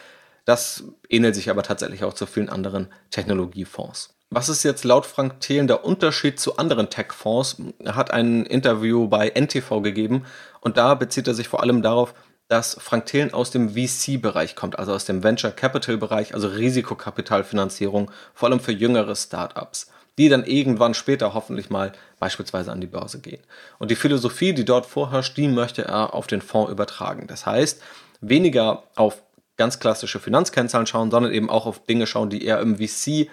Das 0.45 0.85
ähnelt 1.09 1.35
sich 1.35 1.51
aber 1.51 1.63
tatsächlich 1.63 2.05
auch 2.05 2.13
zu 2.13 2.27
vielen 2.27 2.49
anderen 2.49 2.89
Technologiefonds. 3.11 4.15
Was 4.35 4.49
ist 4.49 4.63
jetzt 4.63 4.85
laut 4.85 5.05
Frank 5.05 5.41
Thelen 5.41 5.67
der 5.67 5.85
Unterschied 5.85 6.41
zu 6.41 6.57
anderen 6.57 6.89
Tech-Fonds? 6.89 7.57
Er 7.81 7.97
hat 7.97 8.13
ein 8.13 8.47
Interview 8.47 9.07
bei 9.07 9.29
NTV 9.29 9.83
gegeben 9.83 10.25
und 10.63 10.79
da 10.79 10.95
bezieht 10.95 11.29
er 11.29 11.35
sich 11.35 11.49
vor 11.49 11.61
allem 11.61 11.83
darauf, 11.83 12.15
dass 12.49 12.79
Frank 12.81 13.05
Thelen 13.05 13.35
aus 13.35 13.51
dem 13.51 13.75
VC-Bereich 13.75 14.57
kommt, 14.57 14.79
also 14.79 14.95
aus 14.95 15.05
dem 15.05 15.23
Venture 15.23 15.51
Capital-Bereich, 15.51 16.33
also 16.33 16.49
Risikokapitalfinanzierung, 16.49 18.11
vor 18.33 18.49
allem 18.49 18.61
für 18.61 18.73
jüngere 18.73 19.15
Startups. 19.17 19.91
die 20.19 20.29
dann 20.31 20.45
irgendwann 20.45 20.95
später 20.95 21.33
hoffentlich 21.35 21.69
mal 21.71 21.93
beispielsweise 22.19 22.71
an 22.73 22.81
die 22.81 22.87
Börse 22.87 23.21
gehen. 23.21 23.43
Und 23.79 23.91
die 23.91 23.97
Philosophie, 23.97 24.53
die 24.53 24.65
dort 24.65 24.85
vorherrscht, 24.87 25.37
die 25.37 25.49
möchte 25.49 25.85
er 25.85 26.15
auf 26.15 26.27
den 26.27 26.43
Fonds 26.43 26.71
übertragen. 26.71 27.27
Das 27.27 27.47
heißt, 27.47 27.83
weniger 28.21 28.85
auf 28.95 29.23
ganz 29.57 29.79
klassische 29.79 30.21
Finanzkennzahlen 30.21 30.87
schauen, 30.87 31.11
sondern 31.11 31.33
eben 31.33 31.49
auch 31.49 31.67
auf 31.67 31.85
Dinge 31.87 32.07
schauen, 32.07 32.31
die 32.31 32.45
er 32.45 32.61
im 32.61 32.77
VC 32.77 33.31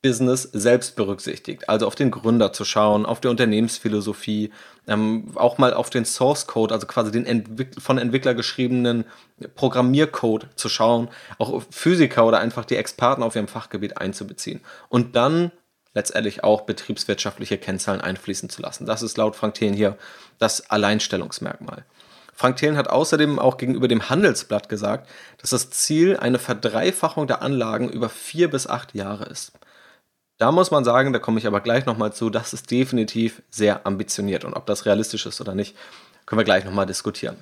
Business 0.00 0.42
selbst 0.42 0.94
berücksichtigt. 0.94 1.68
Also 1.68 1.86
auf 1.86 1.96
den 1.96 2.10
Gründer 2.10 2.52
zu 2.52 2.64
schauen, 2.64 3.04
auf 3.04 3.20
die 3.20 3.28
Unternehmensphilosophie, 3.28 4.52
ähm, 4.86 5.32
auch 5.34 5.58
mal 5.58 5.74
auf 5.74 5.90
den 5.90 6.04
Source 6.04 6.46
Code, 6.46 6.72
also 6.72 6.86
quasi 6.86 7.10
den 7.10 7.26
Entwick 7.26 7.80
von 7.80 7.98
Entwickler 7.98 8.34
geschriebenen 8.34 9.04
Programmiercode 9.56 10.48
zu 10.54 10.68
schauen, 10.68 11.08
auch 11.38 11.62
Physiker 11.70 12.26
oder 12.26 12.38
einfach 12.38 12.64
die 12.64 12.76
Experten 12.76 13.24
auf 13.24 13.34
ihrem 13.34 13.48
Fachgebiet 13.48 13.98
einzubeziehen. 13.98 14.60
Und 14.88 15.16
dann 15.16 15.50
letztendlich 15.94 16.44
auch 16.44 16.60
betriebswirtschaftliche 16.60 17.58
Kennzahlen 17.58 18.00
einfließen 18.00 18.48
zu 18.50 18.62
lassen. 18.62 18.86
Das 18.86 19.02
ist 19.02 19.16
laut 19.16 19.34
Frank 19.34 19.54
Thelen 19.54 19.74
hier 19.74 19.98
das 20.38 20.70
Alleinstellungsmerkmal. 20.70 21.84
Frank 22.34 22.56
Thelen 22.56 22.76
hat 22.76 22.88
außerdem 22.88 23.40
auch 23.40 23.56
gegenüber 23.56 23.88
dem 23.88 24.08
Handelsblatt 24.08 24.68
gesagt, 24.68 25.08
dass 25.38 25.50
das 25.50 25.70
Ziel 25.70 26.16
eine 26.16 26.38
Verdreifachung 26.38 27.26
der 27.26 27.42
Anlagen 27.42 27.88
über 27.88 28.08
vier 28.08 28.48
bis 28.48 28.68
acht 28.68 28.94
Jahre 28.94 29.24
ist. 29.24 29.58
Da 30.38 30.52
muss 30.52 30.70
man 30.70 30.84
sagen, 30.84 31.12
da 31.12 31.18
komme 31.18 31.38
ich 31.38 31.46
aber 31.48 31.60
gleich 31.60 31.84
nochmal 31.84 32.12
zu, 32.12 32.30
das 32.30 32.52
ist 32.52 32.70
definitiv 32.70 33.42
sehr 33.50 33.86
ambitioniert 33.86 34.44
und 34.44 34.54
ob 34.54 34.66
das 34.66 34.86
realistisch 34.86 35.26
ist 35.26 35.40
oder 35.40 35.54
nicht, 35.54 35.76
können 36.26 36.38
wir 36.38 36.44
gleich 36.44 36.64
nochmal 36.64 36.86
diskutieren. 36.86 37.36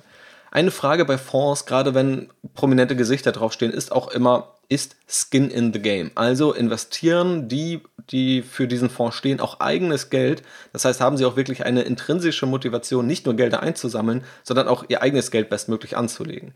Eine 0.49 0.71
Frage 0.71 1.05
bei 1.05 1.17
Fonds, 1.17 1.65
gerade 1.65 1.93
wenn 1.93 2.29
prominente 2.55 2.95
Gesichter 2.95 3.31
draufstehen, 3.31 3.71
ist 3.71 3.91
auch 3.91 4.07
immer, 4.07 4.55
ist 4.69 4.95
Skin 5.07 5.51
in 5.51 5.73
the 5.73 5.79
Game? 5.79 6.11
Also 6.15 6.53
investieren 6.53 7.47
die, 7.47 7.81
die 8.09 8.41
für 8.41 8.67
diesen 8.67 8.89
Fonds 8.89 9.15
stehen, 9.15 9.39
auch 9.39 9.59
eigenes 9.59 10.09
Geld. 10.09 10.41
Das 10.73 10.85
heißt, 10.85 10.99
haben 10.99 11.17
sie 11.17 11.25
auch 11.25 11.35
wirklich 11.35 11.65
eine 11.65 11.83
intrinsische 11.83 12.45
Motivation, 12.45 13.05
nicht 13.05 13.25
nur 13.25 13.35
Gelder 13.35 13.61
einzusammeln, 13.61 14.23
sondern 14.43 14.67
auch 14.67 14.85
ihr 14.87 15.01
eigenes 15.01 15.31
Geld 15.31 15.49
bestmöglich 15.49 15.95
anzulegen. 15.95 16.53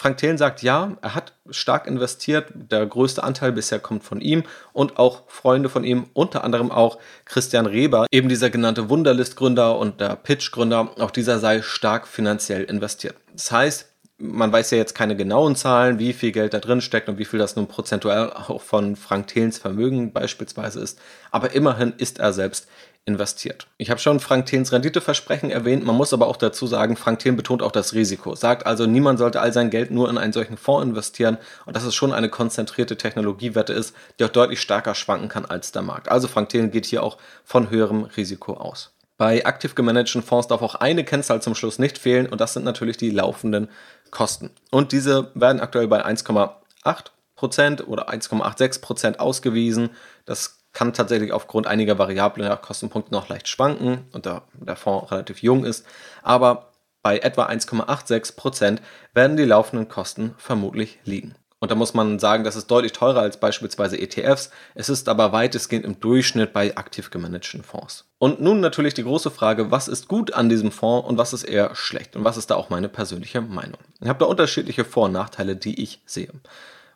Frank 0.00 0.18
Thelen 0.18 0.38
sagt 0.38 0.62
ja, 0.62 0.96
er 1.02 1.16
hat 1.16 1.32
stark 1.50 1.88
investiert. 1.88 2.52
Der 2.54 2.86
größte 2.86 3.24
Anteil 3.24 3.50
bisher 3.50 3.80
kommt 3.80 4.04
von 4.04 4.20
ihm 4.20 4.44
und 4.72 4.96
auch 4.96 5.24
Freunde 5.26 5.68
von 5.68 5.82
ihm, 5.82 6.06
unter 6.12 6.44
anderem 6.44 6.70
auch 6.70 6.98
Christian 7.24 7.66
Reber, 7.66 8.06
eben 8.12 8.28
dieser 8.28 8.48
genannte 8.48 8.88
Wunderlist-Gründer 8.88 9.76
und 9.76 10.00
der 10.00 10.14
Pitch-Gründer. 10.14 10.92
Auch 11.00 11.10
dieser 11.10 11.40
sei 11.40 11.62
stark 11.62 12.06
finanziell 12.06 12.62
investiert. 12.62 13.16
Das 13.32 13.50
heißt, 13.50 13.88
man 14.18 14.52
weiß 14.52 14.70
ja 14.70 14.78
jetzt 14.78 14.94
keine 14.94 15.16
genauen 15.16 15.56
Zahlen, 15.56 15.98
wie 15.98 16.12
viel 16.12 16.30
Geld 16.30 16.54
da 16.54 16.60
drin 16.60 16.80
steckt 16.80 17.08
und 17.08 17.18
wie 17.18 17.24
viel 17.24 17.40
das 17.40 17.56
nun 17.56 17.66
prozentuell 17.66 18.32
auch 18.32 18.60
von 18.60 18.94
Frank 18.94 19.26
Thelens 19.26 19.58
Vermögen 19.58 20.12
beispielsweise 20.12 20.78
ist. 20.78 21.00
Aber 21.32 21.54
immerhin 21.54 21.92
ist 21.98 22.20
er 22.20 22.32
selbst 22.32 22.68
investiert. 23.08 23.66
Ich 23.78 23.90
habe 23.90 23.98
schon 23.98 24.20
Frank 24.20 24.46
Thens 24.46 24.70
Renditeversprechen 24.70 25.50
erwähnt, 25.50 25.84
man 25.84 25.96
muss 25.96 26.12
aber 26.12 26.28
auch 26.28 26.36
dazu 26.36 26.66
sagen, 26.66 26.96
Frank 26.96 27.18
Thelen 27.18 27.36
betont 27.36 27.62
auch 27.62 27.72
das 27.72 27.94
Risiko, 27.94 28.34
sagt 28.34 28.66
also, 28.66 28.86
niemand 28.86 29.18
sollte 29.18 29.40
all 29.40 29.52
sein 29.52 29.70
Geld 29.70 29.90
nur 29.90 30.08
in 30.08 30.18
einen 30.18 30.32
solchen 30.32 30.58
Fonds 30.58 30.86
investieren 30.86 31.38
und 31.64 31.74
dass 31.74 31.84
es 31.84 31.94
schon 31.94 32.12
eine 32.12 32.28
konzentrierte 32.28 32.96
Technologiewette 32.96 33.72
ist, 33.72 33.96
die 34.18 34.24
auch 34.24 34.28
deutlich 34.28 34.60
stärker 34.60 34.94
schwanken 34.94 35.28
kann 35.28 35.46
als 35.46 35.72
der 35.72 35.82
Markt. 35.82 36.10
Also 36.10 36.28
Frank 36.28 36.50
Thelen 36.50 36.70
geht 36.70 36.86
hier 36.86 37.02
auch 37.02 37.16
von 37.44 37.70
höherem 37.70 38.04
Risiko 38.04 38.52
aus. 38.52 38.92
Bei 39.16 39.44
aktiv 39.44 39.74
gemanagten 39.74 40.22
Fonds 40.22 40.46
darf 40.46 40.62
auch 40.62 40.76
eine 40.76 41.02
Kennzahl 41.02 41.42
zum 41.42 41.56
Schluss 41.56 41.80
nicht 41.80 41.98
fehlen 41.98 42.26
und 42.26 42.40
das 42.40 42.52
sind 42.52 42.64
natürlich 42.64 42.98
die 42.98 43.10
laufenden 43.10 43.68
Kosten. 44.10 44.50
Und 44.70 44.92
diese 44.92 45.32
werden 45.34 45.60
aktuell 45.60 45.88
bei 45.88 46.04
1,8% 46.04 47.84
oder 47.84 48.10
1,86% 48.10 49.16
ausgewiesen. 49.16 49.90
Das 50.24 50.57
kann 50.78 50.92
tatsächlich 50.92 51.32
aufgrund 51.32 51.66
einiger 51.66 51.98
variabler 51.98 52.56
Kostenpunkte 52.56 53.12
noch 53.12 53.28
leicht 53.28 53.48
schwanken 53.48 54.04
und 54.12 54.26
da 54.26 54.42
der 54.54 54.76
Fonds 54.76 55.10
relativ 55.10 55.42
jung 55.42 55.64
ist. 55.64 55.84
Aber 56.22 56.70
bei 57.02 57.18
etwa 57.18 57.46
1,86% 57.46 58.78
werden 59.12 59.36
die 59.36 59.44
laufenden 59.44 59.88
Kosten 59.88 60.36
vermutlich 60.38 61.00
liegen. 61.02 61.34
Und 61.58 61.72
da 61.72 61.74
muss 61.74 61.94
man 61.94 62.20
sagen, 62.20 62.44
das 62.44 62.54
ist 62.54 62.68
deutlich 62.68 62.92
teurer 62.92 63.22
als 63.22 63.40
beispielsweise 63.40 63.98
ETFs. 63.98 64.52
Es 64.76 64.88
ist 64.88 65.08
aber 65.08 65.32
weitestgehend 65.32 65.84
im 65.84 65.98
Durchschnitt 65.98 66.52
bei 66.52 66.76
aktiv 66.76 67.10
gemanagten 67.10 67.64
Fonds. 67.64 68.04
Und 68.18 68.40
nun 68.40 68.60
natürlich 68.60 68.94
die 68.94 69.02
große 69.02 69.32
Frage, 69.32 69.72
was 69.72 69.88
ist 69.88 70.06
gut 70.06 70.32
an 70.32 70.48
diesem 70.48 70.70
Fonds 70.70 71.08
und 71.08 71.18
was 71.18 71.32
ist 71.32 71.42
eher 71.42 71.74
schlecht? 71.74 72.14
Und 72.14 72.22
was 72.22 72.36
ist 72.36 72.52
da 72.52 72.54
auch 72.54 72.70
meine 72.70 72.88
persönliche 72.88 73.40
Meinung? 73.40 73.80
Ich 74.00 74.08
habe 74.08 74.20
da 74.20 74.26
unterschiedliche 74.26 74.84
Vor- 74.84 75.06
und 75.06 75.12
Nachteile, 75.12 75.56
die 75.56 75.82
ich 75.82 76.02
sehe. 76.06 76.30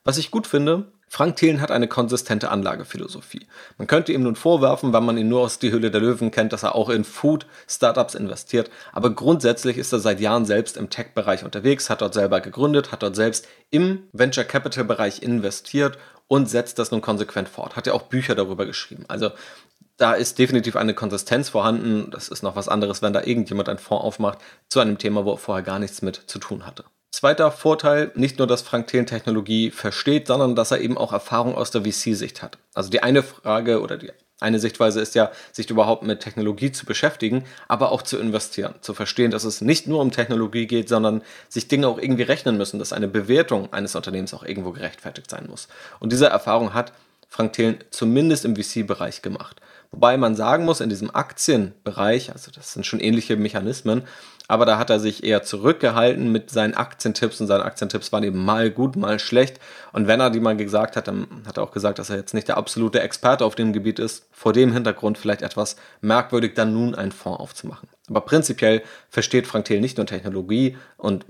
Was 0.05 0.19
ich 0.19 0.31
gut 0.31 0.47
finde, 0.47 0.93
Frank 1.15 1.37
Thelen 1.37 1.61
hat 1.61 1.71
eine 1.71 1.89
konsistente 1.89 2.51
Anlagephilosophie. 2.51 3.47
Man 3.77 3.87
könnte 3.87 4.15
ihm 4.15 4.23
nun 4.23 4.35
vorwerfen, 4.35 4.95
weil 4.95 5.03
man 5.03 5.19
ihn 5.19 5.29
nur 5.29 5.43
aus 5.43 5.59
Die 5.59 5.71
Hülle 5.71 5.91
der 5.91 6.01
Löwen 6.01 6.31
kennt, 6.31 6.55
dass 6.55 6.63
er 6.63 6.75
auch 6.75 6.89
in 6.89 7.05
Food-Startups 7.05 8.15
investiert, 8.15 8.71
aber 8.95 9.11
grundsätzlich 9.11 9.77
ist 9.77 9.93
er 9.93 9.99
seit 9.99 10.21
Jahren 10.21 10.47
selbst 10.47 10.79
im 10.79 10.89
Tech-Bereich 10.89 11.45
unterwegs, 11.45 11.91
hat 11.91 12.01
dort 12.01 12.15
selber 12.15 12.41
gegründet, 12.41 12.93
hat 12.93 13.03
dort 13.03 13.15
selbst 13.15 13.47
im 13.69 14.05
Venture 14.15 14.45
Capital-Bereich 14.45 15.23
investiert 15.23 15.99
und 16.29 16.49
setzt 16.49 16.79
das 16.79 16.93
nun 16.93 17.03
konsequent 17.03 17.51
fort. 17.51 17.77
Hat 17.77 17.87
ja 17.87 17.93
auch 17.93 18.05
Bücher 18.05 18.35
darüber 18.35 18.65
geschrieben. 18.65 19.05
Also 19.09 19.33
da 19.99 20.15
ist 20.15 20.39
definitiv 20.39 20.77
eine 20.77 20.95
Konsistenz 20.95 21.51
vorhanden. 21.51 22.11
Das 22.11 22.29
ist 22.29 22.43
noch 22.43 22.57
was 22.57 22.71
anderes, 22.71 23.03
wenn 23.03 23.13
da 23.13 23.23
irgendjemand 23.23 23.69
einen 23.69 23.79
Fonds 23.79 24.03
aufmacht 24.03 24.39
zu 24.67 24.81
einem 24.81 24.97
Thema, 24.97 25.27
wo 25.27 25.33
er 25.33 25.37
vorher 25.37 25.63
gar 25.63 25.79
nichts 25.79 26.01
mit 26.01 26.17
zu 26.27 26.39
tun 26.39 26.65
hatte. 26.65 26.85
Zweiter 27.13 27.53
Vorteil, 27.53 28.11
nicht 28.15 28.39
nur, 28.39 28.47
dass 28.47 28.63
Frank 28.63 28.87
Thelen 28.87 29.05
Technologie 29.05 29.71
versteht, 29.71 30.27
sondern 30.29 30.57
dass 30.57 30.71
er 30.71 30.81
eben 30.81 30.97
auch 30.97 31.13
Erfahrung 31.13 31.55
aus 31.55 31.71
der 31.71 31.83
VC-Sicht 31.83 32.43
hat. 32.43 32.57
Also 32.73 32.89
die 32.89 33.03
eine 33.03 33.23
Frage 33.23 33.83
oder 33.83 33.99
die 33.99 34.11
eine 34.41 34.59
Sichtweise 34.59 35.01
ist 35.01 35.15
ja, 35.15 35.31
sich 35.53 35.71
überhaupt 35.71 36.03
mit 36.03 36.21
Technologie 36.21 36.73
zu 36.73 36.85
beschäftigen, 36.87 37.45
aber 37.69 37.93
auch 37.93 38.03
zu 38.03 38.19
investieren, 38.19 38.75
zu 38.81 38.95
verstehen, 38.95 39.31
dass 39.31 39.45
es 39.45 39.61
nicht 39.61 39.87
nur 39.87 40.01
um 40.01 40.11
Technologie 40.11 40.67
geht, 40.67 40.89
sondern 40.89 41.23
sich 41.49 41.69
Dinge 41.69 41.87
auch 41.87 41.99
irgendwie 41.99 42.25
rechnen 42.25 42.57
müssen, 42.57 42.79
dass 42.79 42.95
eine 42.95 43.09
Bewertung 43.09 43.73
eines 43.73 43.95
Unternehmens 43.95 44.35
auch 44.35 44.43
irgendwo 44.43 44.73
gerechtfertigt 44.73 45.31
sein 45.31 45.47
muss. 45.49 45.69
Und 46.01 46.13
diese 46.13 46.27
Erfahrung 46.27 46.75
hat 46.75 46.93
Frank 47.29 47.53
Thelen 47.53 47.79
zumindest 47.91 48.45
im 48.45 48.57
VC-Bereich 48.57 49.23
gemacht. 49.23 49.61
Wobei 49.93 50.17
man 50.17 50.35
sagen 50.35 50.65
muss, 50.65 50.81
in 50.81 50.89
diesem 50.89 51.15
Aktienbereich, 51.15 52.33
also 52.33 52.51
das 52.51 52.73
sind 52.73 52.87
schon 52.87 53.01
ähnliche 53.01 53.37
Mechanismen, 53.37 54.03
aber 54.49 54.67
da 54.67 54.79
hat 54.79 54.91
er 54.91 55.01
sich 55.01 55.25
eher 55.25 55.43
zurückgehalten 55.43 56.31
mit 56.31 56.51
seinen 56.51 56.75
Aktientipps 56.75 57.41
und 57.41 57.47
seine 57.47 57.65
Aktientipps 57.65 58.13
waren 58.13 58.25
eben 58.25 58.45
mal 58.45 58.71
gut, 58.71 58.97
mal 58.97 59.19
schlecht. 59.19 59.61
Und 59.93 60.07
wenn 60.07 60.21
er 60.21 60.31
die 60.31 60.41
mal 60.41 60.57
gesagt 60.57 60.97
hat, 60.97 61.09
dann 61.09 61.27
hat 61.47 61.57
er 61.57 61.63
auch 61.63 61.71
gesagt, 61.71 61.99
dass 61.99 62.11
er 62.11 62.17
jetzt 62.17 62.35
nicht 62.35 62.49
der 62.49 62.57
absolute 62.57 63.01
Experte 63.01 63.45
auf 63.45 63.55
dem 63.55 63.73
Gebiet 63.73 63.99
ist. 63.99 64.27
Vor 64.33 64.53
dem 64.53 64.73
Hintergrund 64.73 65.19
vielleicht 65.19 65.43
etwas 65.43 65.77
merkwürdig, 66.01 66.55
dann 66.55 66.73
nun 66.75 66.95
einen 66.95 67.13
Fonds 67.13 67.41
aufzumachen. 67.41 67.89
Aber 68.09 68.21
prinzipiell 68.23 68.83
versteht 69.09 69.47
Frank 69.47 69.65
Thiel 69.65 69.81
nicht 69.81 69.97
nur 69.97 70.07
Technologie 70.07 70.77
und 70.97 71.25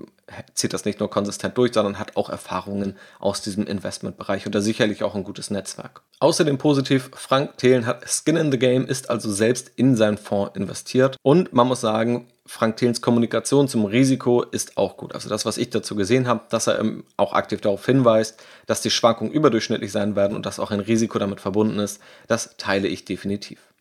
zieht 0.54 0.72
das 0.72 0.84
nicht 0.84 1.00
nur 1.00 1.10
konsistent 1.10 1.56
durch, 1.58 1.72
sondern 1.72 1.98
hat 1.98 2.16
auch 2.16 2.30
Erfahrungen 2.30 2.96
aus 3.18 3.42
diesem 3.42 3.66
Investmentbereich 3.66 4.46
und 4.46 4.54
da 4.54 4.60
sicherlich 4.60 5.02
auch 5.02 5.14
ein 5.14 5.24
gutes 5.24 5.50
Netzwerk. 5.50 6.02
Außerdem 6.20 6.58
positiv, 6.58 7.10
Frank 7.14 7.56
Thelen 7.58 7.86
hat 7.86 8.04
Skin 8.08 8.36
in 8.36 8.52
the 8.52 8.58
Game, 8.58 8.86
ist 8.86 9.10
also 9.10 9.30
selbst 9.30 9.72
in 9.76 9.96
seinen 9.96 10.18
Fonds 10.18 10.56
investiert 10.56 11.16
und 11.22 11.52
man 11.52 11.68
muss 11.68 11.80
sagen, 11.80 12.28
Frank 12.44 12.76
Thelens 12.76 13.00
Kommunikation 13.00 13.68
zum 13.68 13.84
Risiko 13.84 14.42
ist 14.42 14.76
auch 14.76 14.96
gut. 14.96 15.14
Also 15.14 15.28
das, 15.28 15.46
was 15.46 15.58
ich 15.58 15.70
dazu 15.70 15.94
gesehen 15.94 16.26
habe, 16.26 16.42
dass 16.50 16.66
er 16.66 16.84
auch 17.16 17.32
aktiv 17.32 17.60
darauf 17.60 17.86
hinweist, 17.86 18.42
dass 18.66 18.82
die 18.82 18.90
Schwankungen 18.90 19.32
überdurchschnittlich 19.32 19.92
sein 19.92 20.16
werden 20.16 20.36
und 20.36 20.44
dass 20.44 20.58
auch 20.58 20.70
ein 20.70 20.80
Risiko 20.80 21.18
damit 21.18 21.40
verbunden 21.40 21.78
ist, 21.78 22.00
das 22.26 22.56
teile 22.56 22.88
ich 22.88 23.04
definitiv. 23.04 23.71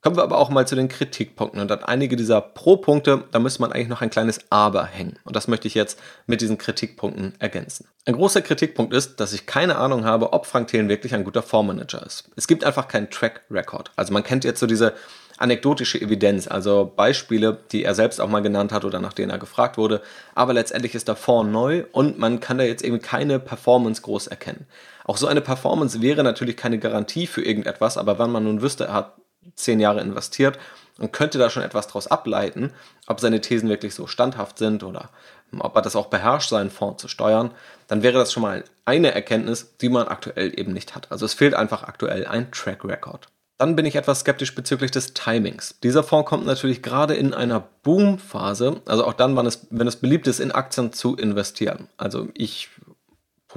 Kommen 0.00 0.16
wir 0.16 0.22
aber 0.22 0.38
auch 0.38 0.48
mal 0.48 0.66
zu 0.66 0.76
den 0.76 0.88
Kritikpunkten. 0.88 1.60
Und 1.60 1.72
an 1.72 1.82
einige 1.82 2.14
dieser 2.14 2.40
Pro-Punkte, 2.40 3.24
da 3.32 3.40
müsste 3.40 3.62
man 3.62 3.72
eigentlich 3.72 3.88
noch 3.88 4.00
ein 4.00 4.10
kleines 4.10 4.40
Aber 4.48 4.84
hängen. 4.84 5.18
Und 5.24 5.34
das 5.34 5.48
möchte 5.48 5.66
ich 5.66 5.74
jetzt 5.74 5.98
mit 6.26 6.40
diesen 6.40 6.56
Kritikpunkten 6.56 7.34
ergänzen. 7.40 7.88
Ein 8.06 8.14
großer 8.14 8.40
Kritikpunkt 8.40 8.94
ist, 8.94 9.18
dass 9.18 9.32
ich 9.32 9.46
keine 9.46 9.76
Ahnung 9.76 10.04
habe, 10.04 10.32
ob 10.32 10.46
Frank 10.46 10.68
Thelen 10.68 10.88
wirklich 10.88 11.14
ein 11.14 11.24
guter 11.24 11.42
Fondsmanager 11.42 12.06
ist. 12.06 12.30
Es 12.36 12.46
gibt 12.46 12.62
einfach 12.62 12.86
keinen 12.86 13.10
Track 13.10 13.42
Record. 13.50 13.90
Also 13.96 14.12
man 14.12 14.22
kennt 14.22 14.44
jetzt 14.44 14.60
so 14.60 14.68
diese 14.68 14.94
anekdotische 15.38 16.00
Evidenz, 16.00 16.48
also 16.48 16.92
Beispiele, 16.94 17.58
die 17.72 17.84
er 17.84 17.94
selbst 17.94 18.20
auch 18.20 18.28
mal 18.28 18.40
genannt 18.40 18.72
hat 18.72 18.84
oder 18.84 19.00
nach 19.00 19.12
denen 19.12 19.30
er 19.30 19.38
gefragt 19.38 19.78
wurde. 19.78 20.02
Aber 20.34 20.52
letztendlich 20.52 20.94
ist 20.94 21.08
der 21.08 21.16
Fonds 21.16 21.52
neu 21.52 21.84
und 21.92 22.18
man 22.18 22.38
kann 22.38 22.58
da 22.58 22.64
jetzt 22.64 22.84
eben 22.84 23.00
keine 23.00 23.38
Performance 23.40 24.02
groß 24.02 24.28
erkennen. 24.28 24.66
Auch 25.04 25.16
so 25.16 25.26
eine 25.26 25.40
Performance 25.40 26.02
wäre 26.02 26.22
natürlich 26.22 26.56
keine 26.56 26.78
Garantie 26.78 27.26
für 27.26 27.42
irgendetwas, 27.42 27.96
aber 27.96 28.18
wenn 28.18 28.30
man 28.30 28.44
nun 28.44 28.62
wüsste, 28.62 28.84
er 28.84 28.94
hat 28.94 29.16
zehn 29.54 29.80
Jahre 29.80 30.00
investiert 30.00 30.58
und 30.98 31.12
könnte 31.12 31.38
da 31.38 31.50
schon 31.50 31.62
etwas 31.62 31.86
daraus 31.86 32.06
ableiten, 32.06 32.72
ob 33.06 33.20
seine 33.20 33.40
Thesen 33.40 33.68
wirklich 33.68 33.94
so 33.94 34.06
standhaft 34.06 34.58
sind 34.58 34.82
oder 34.82 35.10
ob 35.58 35.74
er 35.76 35.82
das 35.82 35.96
auch 35.96 36.06
beherrscht, 36.08 36.50
seinen 36.50 36.70
Fonds 36.70 37.00
zu 37.00 37.08
steuern, 37.08 37.52
dann 37.86 38.02
wäre 38.02 38.18
das 38.18 38.32
schon 38.32 38.42
mal 38.42 38.64
eine 38.84 39.14
Erkenntnis, 39.14 39.76
die 39.78 39.88
man 39.88 40.08
aktuell 40.08 40.58
eben 40.58 40.72
nicht 40.72 40.94
hat. 40.94 41.10
Also 41.10 41.24
es 41.24 41.34
fehlt 41.34 41.54
einfach 41.54 41.84
aktuell 41.84 42.26
ein 42.26 42.50
Track 42.52 42.84
Record. 42.84 43.28
Dann 43.56 43.74
bin 43.74 43.86
ich 43.86 43.96
etwas 43.96 44.20
skeptisch 44.20 44.54
bezüglich 44.54 44.92
des 44.92 45.14
Timings. 45.14 45.80
Dieser 45.82 46.04
Fonds 46.04 46.28
kommt 46.28 46.46
natürlich 46.46 46.80
gerade 46.80 47.14
in 47.14 47.34
einer 47.34 47.66
Boomphase, 47.82 48.82
also 48.86 49.04
auch 49.04 49.14
dann, 49.14 49.36
es, 49.46 49.66
wenn 49.70 49.88
es 49.88 49.96
beliebt 49.96 50.28
ist, 50.28 50.38
in 50.38 50.52
Aktien 50.52 50.92
zu 50.92 51.16
investieren. 51.16 51.88
Also 51.96 52.28
ich 52.34 52.68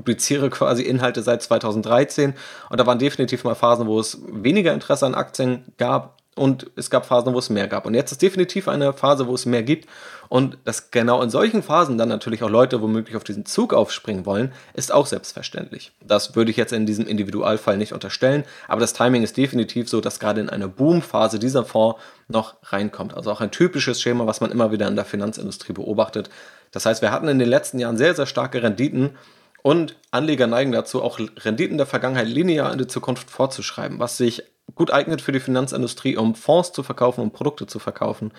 publiziere 0.01 0.49
quasi 0.49 0.81
Inhalte 0.81 1.21
seit 1.21 1.43
2013 1.43 2.33
und 2.69 2.79
da 2.79 2.85
waren 2.87 2.97
definitiv 2.97 3.43
mal 3.43 3.55
Phasen, 3.55 3.87
wo 3.87 3.99
es 3.99 4.19
weniger 4.27 4.73
Interesse 4.73 5.05
an 5.05 5.13
Aktien 5.13 5.63
gab 5.77 6.17
und 6.35 6.71
es 6.75 6.89
gab 6.89 7.05
Phasen, 7.05 7.33
wo 7.33 7.39
es 7.39 7.49
mehr 7.49 7.67
gab. 7.67 7.85
Und 7.85 7.93
jetzt 7.93 8.13
ist 8.13 8.21
definitiv 8.21 8.69
eine 8.69 8.93
Phase, 8.93 9.27
wo 9.27 9.35
es 9.35 9.45
mehr 9.45 9.63
gibt. 9.63 9.89
Und 10.29 10.57
dass 10.63 10.89
genau 10.89 11.21
in 11.21 11.29
solchen 11.29 11.61
Phasen 11.61 11.97
dann 11.97 12.07
natürlich 12.07 12.41
auch 12.41 12.49
Leute 12.49 12.81
womöglich 12.81 13.17
auf 13.17 13.25
diesen 13.25 13.45
Zug 13.45 13.73
aufspringen 13.73 14.25
wollen, 14.25 14.53
ist 14.73 14.93
auch 14.93 15.05
selbstverständlich. 15.05 15.91
Das 15.99 16.33
würde 16.33 16.49
ich 16.49 16.55
jetzt 16.55 16.71
in 16.71 16.85
diesem 16.85 17.05
Individualfall 17.05 17.75
nicht 17.75 17.91
unterstellen, 17.91 18.45
aber 18.69 18.79
das 18.79 18.93
Timing 18.93 19.23
ist 19.23 19.35
definitiv 19.35 19.89
so, 19.89 19.99
dass 19.99 20.21
gerade 20.21 20.39
in 20.39 20.49
einer 20.49 20.69
Boomphase 20.69 21.37
dieser 21.37 21.65
Fonds 21.65 21.99
noch 22.29 22.55
reinkommt. 22.63 23.13
Also 23.13 23.29
auch 23.29 23.41
ein 23.41 23.51
typisches 23.51 24.01
Schema, 24.01 24.25
was 24.25 24.39
man 24.39 24.51
immer 24.51 24.71
wieder 24.71 24.87
in 24.87 24.95
der 24.95 25.03
Finanzindustrie 25.03 25.73
beobachtet. 25.73 26.29
Das 26.71 26.85
heißt, 26.85 27.01
wir 27.01 27.11
hatten 27.11 27.27
in 27.27 27.39
den 27.39 27.49
letzten 27.49 27.77
Jahren 27.77 27.97
sehr, 27.97 28.15
sehr 28.15 28.25
starke 28.25 28.63
Renditen 28.63 29.17
und 29.63 29.95
Anleger 30.11 30.47
neigen 30.47 30.71
dazu, 30.71 31.01
auch 31.01 31.19
Renditen 31.19 31.77
der 31.77 31.85
Vergangenheit 31.85 32.27
linear 32.27 32.71
in 32.71 32.77
die 32.77 32.87
Zukunft 32.87 33.29
vorzuschreiben, 33.29 33.99
was 33.99 34.17
sich 34.17 34.43
gut 34.75 34.91
eignet 34.91 35.21
für 35.21 35.31
die 35.31 35.39
Finanzindustrie, 35.39 36.17
um 36.17 36.35
Fonds 36.35 36.71
zu 36.71 36.83
verkaufen, 36.83 37.21
um 37.21 37.31
Produkte 37.31 37.67
zu 37.67 37.79
verkaufen, 37.79 38.31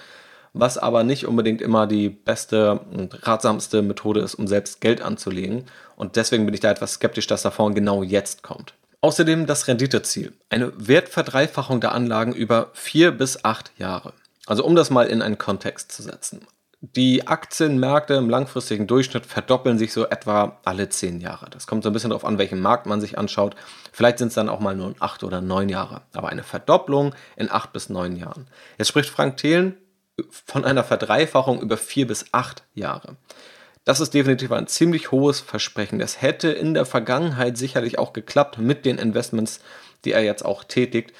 was 0.53 0.79
aber 0.79 1.05
nicht 1.05 1.27
unbedingt 1.27 1.63
immer 1.63 1.87
die 1.87 2.09
beste 2.09 2.81
und 2.93 3.27
ratsamste 3.27 3.83
Methode 3.83 4.21
ist, 4.21 4.35
um 4.35 4.47
selbst 4.47 4.81
Geld 4.81 5.01
anzulegen. 5.01 5.65
Und 5.97 6.17
deswegen 6.17 6.45
bin 6.45 6.55
ich 6.55 6.61
da 6.61 6.71
etwas 6.71 6.95
skeptisch, 6.95 7.27
dass 7.27 7.43
der 7.43 7.53
Fonds 7.53 7.75
genau 7.75 8.03
jetzt 8.03 8.43
kommt. 8.43 8.75
Außerdem 9.01 9.47
das 9.47 9.67
Renditeziel. 9.67 10.33
Eine 10.49 10.73
Wertverdreifachung 10.77 11.81
der 11.81 11.93
Anlagen 11.93 12.33
über 12.35 12.71
vier 12.73 13.11
bis 13.13 13.45
acht 13.45 13.73
Jahre. 13.79 14.13
Also 14.47 14.65
um 14.65 14.77
das 14.77 14.91
mal 14.91 15.07
in 15.07 15.23
einen 15.23 15.39
Kontext 15.39 15.93
zu 15.93 16.03
setzen. 16.03 16.47
Die 16.85 17.29
Aktienmärkte 17.29 18.15
im 18.15 18.29
langfristigen 18.29 18.89
Durchschnitt 18.89 19.25
verdoppeln 19.25 19.79
sich 19.79 19.93
so 19.93 20.09
etwa 20.09 20.59
alle 20.65 20.89
zehn 20.89 21.21
Jahre. 21.21 21.49
Das 21.49 21.69
kommt 21.69 21.85
so 21.85 21.91
ein 21.91 21.93
bisschen 21.93 22.11
darauf 22.11 22.25
an, 22.25 22.39
welchen 22.39 22.61
Markt 22.61 22.87
man 22.87 23.01
sich 23.01 23.17
anschaut. 23.17 23.55
Vielleicht 23.93 24.19
sind 24.19 24.29
es 24.29 24.35
dann 24.35 24.49
auch 24.49 24.59
mal 24.59 24.75
nur 24.75 24.97
acht 24.99 25.23
oder 25.23 25.41
neun 25.41 25.69
Jahre. 25.69 26.03
Aber 26.13 26.31
eine 26.31 26.43
Verdopplung 26.43 27.15
in 27.37 27.53
acht 27.53 27.73
bis 27.73 27.89
neun 27.89 28.17
Jahren. 28.17 28.49
Jetzt 28.79 28.89
spricht 28.89 29.11
Frank 29.11 29.37
Thelen 29.37 29.77
von 30.29 30.65
einer 30.65 30.83
Verdreifachung 30.83 31.61
über 31.61 31.77
vier 31.77 32.09
bis 32.09 32.27
acht 32.33 32.65
Jahre. 32.75 33.17
Das 33.85 34.01
ist 34.01 34.13
definitiv 34.13 34.51
ein 34.51 34.67
ziemlich 34.67 35.13
hohes 35.13 35.39
Versprechen. 35.39 36.01
Das 36.01 36.21
hätte 36.21 36.51
in 36.51 36.75
der 36.75 36.85
Vergangenheit 36.85 37.57
sicherlich 37.57 38.01
auch 38.01 38.13
geklappt 38.13 38.59
mit 38.59 38.85
den 38.85 38.99
Investments, 38.99 39.61
die 40.05 40.11
er 40.11 40.25
jetzt 40.25 40.45
auch 40.45 40.65
tätigt 40.65 41.13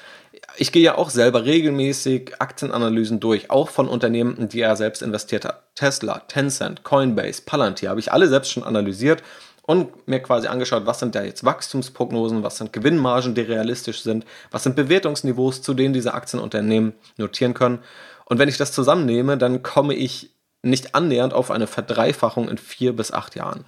ich 0.55 0.71
gehe 0.71 0.83
ja 0.83 0.95
auch 0.97 1.09
selber 1.09 1.45
regelmäßig 1.45 2.39
Aktienanalysen 2.39 3.19
durch, 3.19 3.49
auch 3.49 3.69
von 3.69 3.87
Unternehmen, 3.87 4.49
die 4.49 4.61
er 4.61 4.75
selbst 4.75 5.01
investiert 5.01 5.45
hat. 5.45 5.63
Tesla, 5.75 6.19
Tencent, 6.27 6.83
Coinbase, 6.83 7.43
Palantir, 7.45 7.89
habe 7.89 7.99
ich 7.99 8.11
alle 8.11 8.27
selbst 8.27 8.51
schon 8.51 8.63
analysiert 8.63 9.23
und 9.65 10.07
mir 10.07 10.19
quasi 10.19 10.47
angeschaut, 10.47 10.85
was 10.85 10.99
sind 10.99 11.15
da 11.15 11.23
jetzt 11.23 11.43
Wachstumsprognosen, 11.43 12.43
was 12.43 12.57
sind 12.57 12.73
Gewinnmargen, 12.73 13.33
die 13.33 13.41
realistisch 13.41 14.03
sind, 14.03 14.25
was 14.51 14.63
sind 14.63 14.75
Bewertungsniveaus, 14.75 15.61
zu 15.61 15.73
denen 15.73 15.93
diese 15.93 16.13
Aktienunternehmen 16.13 16.93
notieren 17.17 17.53
können. 17.53 17.79
Und 18.25 18.39
wenn 18.39 18.49
ich 18.49 18.57
das 18.57 18.71
zusammennehme, 18.71 19.37
dann 19.37 19.63
komme 19.63 19.93
ich 19.93 20.31
nicht 20.61 20.95
annähernd 20.95 21.33
auf 21.33 21.51
eine 21.51 21.67
Verdreifachung 21.67 22.49
in 22.49 22.57
vier 22.57 22.95
bis 22.95 23.11
acht 23.11 23.35
Jahren. 23.35 23.65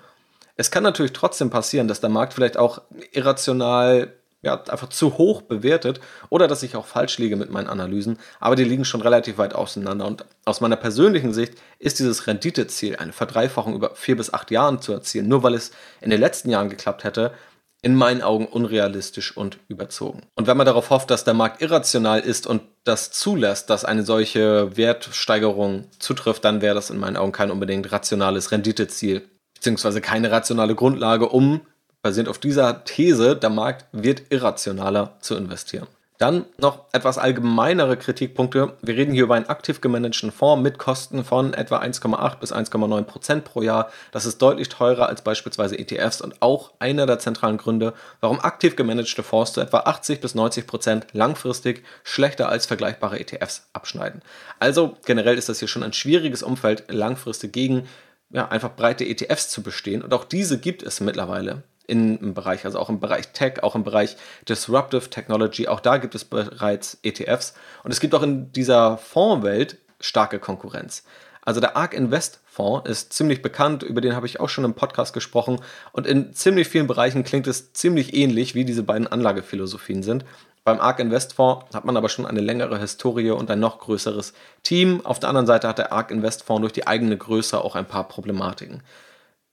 Es 0.57 0.71
kann 0.71 0.83
natürlich 0.83 1.13
trotzdem 1.13 1.49
passieren, 1.49 1.87
dass 1.87 2.01
der 2.01 2.09
Markt 2.09 2.33
vielleicht 2.33 2.57
auch 2.57 2.81
irrational 3.11 4.13
ja, 4.45 4.63
einfach 4.63 4.89
zu 4.89 5.17
hoch 5.17 5.41
bewertet 5.41 5.99
oder 6.29 6.47
dass 6.47 6.63
ich 6.63 6.75
auch 6.75 6.85
falsch 6.85 7.17
liege 7.17 7.35
mit 7.35 7.49
meinen 7.49 7.67
Analysen, 7.67 8.19
aber 8.39 8.55
die 8.55 8.63
liegen 8.63 8.85
schon 8.85 9.01
relativ 9.01 9.37
weit 9.37 9.55
auseinander. 9.55 10.05
Und 10.05 10.23
aus 10.45 10.61
meiner 10.61 10.75
persönlichen 10.75 11.33
Sicht 11.33 11.55
ist 11.79 11.99
dieses 11.99 12.27
Renditeziel, 12.27 12.95
eine 12.95 13.11
Verdreifachung 13.11 13.75
über 13.75 13.95
vier 13.95 14.15
bis 14.15 14.33
acht 14.33 14.51
Jahren 14.51 14.81
zu 14.81 14.93
erzielen, 14.93 15.27
nur 15.27 15.43
weil 15.43 15.55
es 15.55 15.71
in 15.99 16.11
den 16.11 16.19
letzten 16.19 16.51
Jahren 16.51 16.69
geklappt 16.69 17.03
hätte, 17.03 17.33
in 17.81 17.95
meinen 17.95 18.21
Augen 18.21 18.47
unrealistisch 18.47 19.35
und 19.35 19.59
überzogen. 19.67 20.21
Und 20.35 20.47
wenn 20.47 20.57
man 20.57 20.65
darauf 20.65 20.89
hofft, 20.89 21.11
dass 21.11 21.23
der 21.23 21.33
Markt 21.33 21.61
irrational 21.61 22.19
ist 22.19 22.47
und 22.47 22.61
das 22.83 23.11
zulässt, 23.11 23.69
dass 23.69 23.85
eine 23.85 24.03
solche 24.03 24.75
Wertsteigerung 24.77 25.85
zutrifft, 25.99 26.45
dann 26.45 26.61
wäre 26.61 26.75
das 26.75 26.89
in 26.89 26.97
meinen 26.97 27.17
Augen 27.17 27.31
kein 27.31 27.51
unbedingt 27.51 27.91
rationales 27.91 28.51
Renditeziel, 28.51 29.27
beziehungsweise 29.53 30.01
keine 30.01 30.31
rationale 30.31 30.75
Grundlage, 30.75 31.29
um 31.29 31.61
basierend 32.05 32.29
auf 32.29 32.37
dieser 32.37 32.83
These, 32.83 33.35
der 33.35 33.49
Markt 33.49 33.87
wird 33.91 34.25
irrationaler 34.29 35.13
zu 35.21 35.35
investieren. 35.35 35.87
Dann 36.19 36.45
noch 36.59 36.85
etwas 36.91 37.17
allgemeinere 37.17 37.97
Kritikpunkte. 37.97 38.73
Wir 38.83 38.95
reden 38.95 39.11
hier 39.11 39.23
über 39.23 39.33
einen 39.33 39.47
aktiv 39.47 39.81
gemanagten 39.81 40.31
Fonds 40.31 40.61
mit 40.61 40.77
Kosten 40.77 41.23
von 41.23 41.55
etwa 41.55 41.79
1,8 41.79 42.37
bis 42.37 42.53
1,9 42.53 43.01
Prozent 43.05 43.43
pro 43.43 43.63
Jahr. 43.63 43.89
Das 44.11 44.27
ist 44.27 44.39
deutlich 44.39 44.69
teurer 44.69 45.09
als 45.09 45.23
beispielsweise 45.23 45.79
ETFs 45.79 46.21
und 46.21 46.43
auch 46.43 46.73
einer 46.77 47.07
der 47.07 47.17
zentralen 47.17 47.57
Gründe, 47.57 47.95
warum 48.21 48.39
aktiv 48.39 48.75
gemanagte 48.75 49.23
Fonds 49.23 49.53
zu 49.53 49.61
etwa 49.61 49.79
80 49.79 50.21
bis 50.21 50.35
90 50.35 50.67
Prozent 50.67 51.07
langfristig 51.13 51.83
schlechter 52.03 52.49
als 52.49 52.67
vergleichbare 52.67 53.19
ETFs 53.19 53.67
abschneiden. 53.73 54.21
Also 54.59 54.95
generell 55.07 55.39
ist 55.39 55.49
das 55.49 55.57
hier 55.57 55.67
schon 55.67 55.81
ein 55.81 55.93
schwieriges 55.93 56.43
Umfeld, 56.43 56.83
langfristig 56.87 57.51
gegen 57.51 57.87
ja, 58.29 58.47
einfach 58.47 58.75
breite 58.75 59.05
ETFs 59.05 59.49
zu 59.49 59.63
bestehen. 59.63 60.03
Und 60.03 60.13
auch 60.13 60.23
diese 60.23 60.59
gibt 60.59 60.83
es 60.83 60.99
mittlerweile 60.99 61.63
im 61.87 62.33
Bereich, 62.33 62.65
also 62.65 62.79
auch 62.79 62.89
im 62.89 62.99
Bereich 62.99 63.29
Tech, 63.29 63.63
auch 63.63 63.75
im 63.75 63.83
Bereich 63.83 64.17
Disruptive 64.47 65.09
Technology, 65.09 65.67
auch 65.67 65.79
da 65.79 65.97
gibt 65.97 66.15
es 66.15 66.25
bereits 66.25 66.97
ETFs 67.03 67.53
und 67.83 67.91
es 67.91 67.99
gibt 67.99 68.15
auch 68.15 68.23
in 68.23 68.51
dieser 68.51 68.97
Fondswelt 68.97 69.77
starke 69.99 70.39
Konkurrenz. 70.39 71.03
Also 71.41 71.61
der 71.61 71.77
ARK 71.77 71.93
Invest 71.93 72.39
Fonds 72.45 72.89
ist 72.89 73.13
ziemlich 73.13 73.43
bekannt, 73.43 73.83
über 73.83 74.01
den 74.01 74.15
habe 74.15 74.25
ich 74.25 74.39
auch 74.39 74.49
schon 74.49 74.65
im 74.65 74.73
Podcast 74.73 75.13
gesprochen 75.13 75.59
und 75.91 76.07
in 76.07 76.33
ziemlich 76.33 76.67
vielen 76.67 76.87
Bereichen 76.87 77.23
klingt 77.23 77.45
es 77.45 77.73
ziemlich 77.73 78.15
ähnlich, 78.15 78.55
wie 78.55 78.65
diese 78.65 78.81
beiden 78.81 79.07
Anlagephilosophien 79.07 80.01
sind. 80.01 80.25
Beim 80.63 80.79
ARK 80.79 80.97
Invest 80.99 81.33
Fonds 81.33 81.75
hat 81.75 81.85
man 81.85 81.95
aber 81.95 82.09
schon 82.09 82.25
eine 82.25 82.41
längere 82.41 82.79
Historie 82.79 83.29
und 83.29 83.51
ein 83.51 83.59
noch 83.59 83.77
größeres 83.77 84.33
Team. 84.63 85.01
Auf 85.05 85.19
der 85.19 85.29
anderen 85.29 85.45
Seite 85.45 85.67
hat 85.67 85.77
der 85.77 85.91
ARK 85.91 86.09
Invest 86.09 86.41
Fonds 86.41 86.61
durch 86.61 86.73
die 86.73 86.87
eigene 86.87 87.15
Größe 87.15 87.63
auch 87.63 87.75
ein 87.75 87.85
paar 87.85 88.07
Problematiken. 88.07 88.81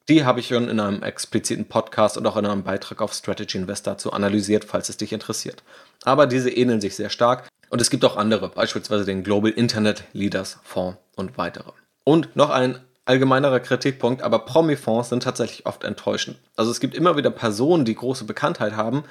Die 0.09 0.25
habe 0.25 0.41
ich 0.41 0.49
schon 0.49 0.69
in 0.69 0.81
einem 0.81 1.03
expliziten 1.03 1.67
Podcast 1.67 2.17
und 2.17 2.27
auch 2.27 2.37
in 2.37 2.45
einem 2.45 2.65
Beitrag 2.65 3.01
auf 3.01 3.13
Strategy 3.13 3.59
Invest 3.59 3.87
dazu 3.87 4.13
analysiert, 4.13 4.65
falls 4.65 4.89
es 4.89 4.97
dich 4.97 5.13
interessiert. 5.13 5.63
Aber 6.03 6.27
diese 6.27 6.51
ähneln 6.51 6.81
sich 6.81 6.97
sehr 6.97 7.11
stark 7.11 7.49
und 7.71 7.81
es 7.81 7.89
gibt 7.89 8.05
auch 8.05 8.17
andere, 8.17 8.49
beispielsweise 8.49 9.05
den 9.05 9.23
Global 9.23 9.51
Internet 9.51 10.05
Leaders 10.13 10.59
Fonds 10.65 10.99
und 11.15 11.39
weitere. 11.39 11.71
Und 12.05 12.35
noch 12.35 12.51
ein 12.51 12.81
allgemeinerer 13.05 13.61
Kritikpunkt, 13.61 14.23
aber 14.23 14.41
Promi-Fonds 14.41 15.09
sind 15.09 15.23
tatsächlich 15.23 15.67
oft 15.67 15.85
enttäuschend. 15.85 16.39
Also 16.57 16.71
es 16.71 16.81
gibt 16.81 16.95
immer 16.95 17.17
wieder 17.17 17.31
Personen, 17.31 17.85
die 17.85 17.95
große 17.95 18.25
Bekanntheit 18.25 18.75
haben 18.77 19.05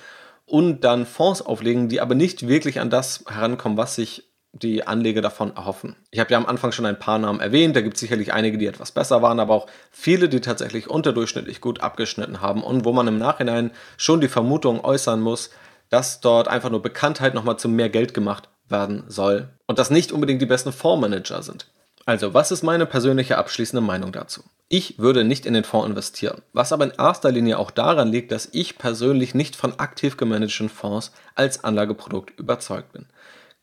und 0.45 0.81
dann 0.81 1.05
Fonds 1.05 1.41
auflegen, 1.41 1.89
die 1.89 2.01
aber 2.01 2.15
nicht 2.15 2.47
wirklich 2.47 2.79
an 2.79 2.89
das 2.89 3.23
herankommen, 3.27 3.77
was 3.77 3.95
sich 3.95 4.30
die 4.53 4.85
Anleger 4.85 5.21
davon 5.21 5.55
erhoffen. 5.55 5.95
Ich 6.11 6.19
habe 6.19 6.31
ja 6.31 6.37
am 6.37 6.45
Anfang 6.45 6.71
schon 6.71 6.85
ein 6.85 6.99
paar 6.99 7.17
Namen 7.17 7.39
erwähnt, 7.39 7.75
da 7.75 7.81
gibt 7.81 7.95
es 7.95 8.01
sicherlich 8.01 8.33
einige, 8.33 8.57
die 8.57 8.65
etwas 8.65 8.91
besser 8.91 9.21
waren, 9.21 9.39
aber 9.39 9.53
auch 9.53 9.67
viele, 9.91 10.27
die 10.27 10.41
tatsächlich 10.41 10.89
unterdurchschnittlich 10.89 11.61
gut 11.61 11.81
abgeschnitten 11.81 12.41
haben 12.41 12.63
und 12.63 12.83
wo 12.83 12.91
man 12.91 13.07
im 13.07 13.17
Nachhinein 13.17 13.71
schon 13.97 14.19
die 14.19 14.27
Vermutung 14.27 14.83
äußern 14.83 15.21
muss, 15.21 15.51
dass 15.89 16.19
dort 16.19 16.47
einfach 16.47 16.69
nur 16.69 16.81
Bekanntheit 16.81 17.33
nochmal 17.33 17.57
zu 17.57 17.69
mehr 17.69 17.89
Geld 17.89 18.13
gemacht 18.13 18.49
werden 18.67 19.03
soll 19.07 19.49
und 19.67 19.79
das 19.79 19.89
nicht 19.89 20.11
unbedingt 20.11 20.41
die 20.41 20.45
besten 20.45 20.71
Fondsmanager 20.71 21.43
sind. 21.43 21.67
Also, 22.05 22.33
was 22.33 22.51
ist 22.51 22.63
meine 22.63 22.85
persönliche 22.85 23.37
abschließende 23.37 23.81
Meinung 23.81 24.11
dazu? 24.11 24.43
Ich 24.69 24.97
würde 24.97 25.23
nicht 25.23 25.45
in 25.45 25.53
den 25.53 25.63
Fonds 25.63 25.89
investieren, 25.89 26.41
was 26.53 26.73
aber 26.73 26.85
in 26.85 26.93
erster 26.97 27.31
Linie 27.31 27.59
auch 27.59 27.71
daran 27.71 28.11
liegt, 28.11 28.31
dass 28.31 28.49
ich 28.53 28.77
persönlich 28.77 29.35
nicht 29.35 29.55
von 29.55 29.77
aktiv 29.79 30.17
gemanagten 30.17 30.69
Fonds 30.69 31.11
als 31.35 31.63
Anlageprodukt 31.63 32.39
überzeugt 32.39 32.93
bin. 32.93 33.05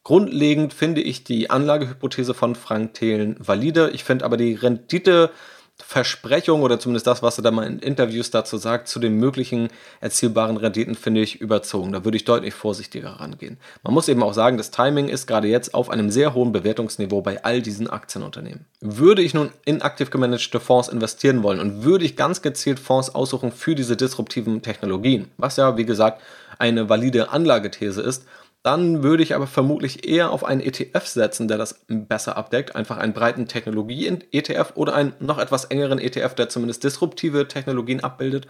Grundlegend 0.09 0.73
finde 0.73 1.03
ich 1.03 1.23
die 1.23 1.51
Anlagehypothese 1.51 2.33
von 2.33 2.55
Frank 2.55 2.95
Thelen 2.95 3.37
valide. 3.41 3.91
Ich 3.93 4.05
finde 4.05 4.25
aber 4.25 4.39
die 4.39 4.55
Renditeversprechung 4.55 6.63
oder 6.63 6.81
zumindest 6.81 7.07
das, 7.07 7.23
was 7.23 7.37
er 7.37 7.43
da 7.43 7.51
mal 7.51 7.67
in 7.67 7.79
Interviews 7.79 8.31
dazu 8.31 8.57
sagt, 8.57 8.89
zu 8.89 9.01
den 9.01 9.19
möglichen 9.19 9.69
erzielbaren 10.01 10.57
Renditen, 10.57 10.95
finde 10.95 11.21
ich 11.21 11.43
überzogen. 11.43 11.93
Da 11.93 12.07
würde 12.07 12.17
ich 12.17 12.25
deutlich 12.25 12.55
vorsichtiger 12.55 13.21
rangehen. 13.21 13.59
Man 13.83 13.93
muss 13.93 14.09
eben 14.09 14.23
auch 14.23 14.33
sagen, 14.33 14.57
das 14.57 14.71
Timing 14.71 15.11
ist 15.11 15.27
gerade 15.27 15.47
jetzt 15.47 15.75
auf 15.75 15.91
einem 15.91 16.09
sehr 16.09 16.33
hohen 16.33 16.53
Bewertungsniveau 16.53 17.21
bei 17.21 17.45
all 17.45 17.61
diesen 17.61 17.91
Aktienunternehmen. 17.91 18.65
Würde 18.81 19.21
ich 19.21 19.35
nun 19.35 19.51
in 19.67 19.83
aktiv 19.83 20.09
gemanagte 20.09 20.59
Fonds 20.59 20.89
investieren 20.89 21.43
wollen 21.43 21.61
und 21.61 21.85
würde 21.85 22.07
ich 22.07 22.17
ganz 22.17 22.41
gezielt 22.41 22.79
Fonds 22.79 23.15
aussuchen 23.15 23.53
für 23.53 23.75
diese 23.75 23.95
disruptiven 23.95 24.63
Technologien, 24.63 25.29
was 25.37 25.59
ja, 25.59 25.77
wie 25.77 25.85
gesagt, 25.85 26.23
eine 26.59 26.89
valide 26.89 27.29
Anlagethese 27.29 28.01
ist, 28.01 28.25
dann 28.63 29.03
würde 29.03 29.23
ich 29.23 29.35
aber 29.35 29.47
vermutlich 29.47 30.07
eher 30.09 30.31
auf 30.31 30.45
einen 30.45 30.61
ETF 30.61 31.07
setzen, 31.07 31.49
der 31.49 31.59
das 31.59 31.85
besser 31.87 32.37
abdeckt. 32.37 32.75
Einfach 32.75 32.99
einen 32.99 33.13
breiten 33.13 33.47
Technologie-ETF 33.47 34.73
oder 34.75 34.95
einen 34.95 35.15
noch 35.21 35.39
etwas 35.39 35.67
engeren 35.67 35.99
ETF, 35.99 36.35
der 36.35 36.49
zumindest 36.49 36.85
disruptive 36.85 37.49
Technologien 37.49 38.03
abbildet. 38.03 38.49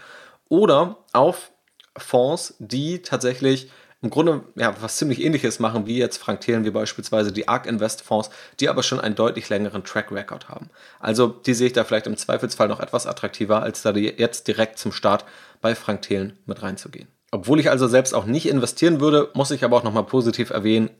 Oder 0.48 1.04
auf 1.12 1.52
Fonds, 1.96 2.54
die 2.58 3.02
tatsächlich 3.02 3.70
im 4.00 4.10
Grunde 4.10 4.44
ja, 4.54 4.80
was 4.80 4.96
ziemlich 4.96 5.22
ähnliches 5.22 5.58
machen, 5.58 5.86
wie 5.86 5.98
jetzt 5.98 6.18
Frank 6.18 6.40
Thelen, 6.40 6.64
wie 6.64 6.70
beispielsweise 6.70 7.32
die 7.32 7.48
ARK 7.48 7.66
Invest 7.66 8.02
Fonds, 8.02 8.30
die 8.60 8.68
aber 8.68 8.84
schon 8.84 9.00
einen 9.00 9.16
deutlich 9.16 9.48
längeren 9.48 9.82
Track 9.82 10.12
Record 10.12 10.48
haben. 10.48 10.70
Also 11.00 11.26
die 11.26 11.54
sehe 11.54 11.66
ich 11.66 11.72
da 11.72 11.84
vielleicht 11.84 12.06
im 12.06 12.16
Zweifelsfall 12.16 12.68
noch 12.68 12.80
etwas 12.80 13.06
attraktiver, 13.06 13.62
als 13.62 13.82
da 13.82 13.90
jetzt 13.90 14.46
direkt 14.46 14.78
zum 14.78 14.92
Start 14.92 15.24
bei 15.60 15.74
Frank 15.74 16.02
Thelen 16.02 16.38
mit 16.46 16.62
reinzugehen. 16.62 17.08
Obwohl 17.30 17.60
ich 17.60 17.70
also 17.70 17.86
selbst 17.86 18.14
auch 18.14 18.24
nicht 18.24 18.48
investieren 18.48 19.00
würde, 19.00 19.30
muss 19.34 19.50
ich 19.50 19.64
aber 19.64 19.76
auch 19.76 19.82
nochmal 19.82 20.04
positiv 20.04 20.50
erwähnen, 20.50 20.90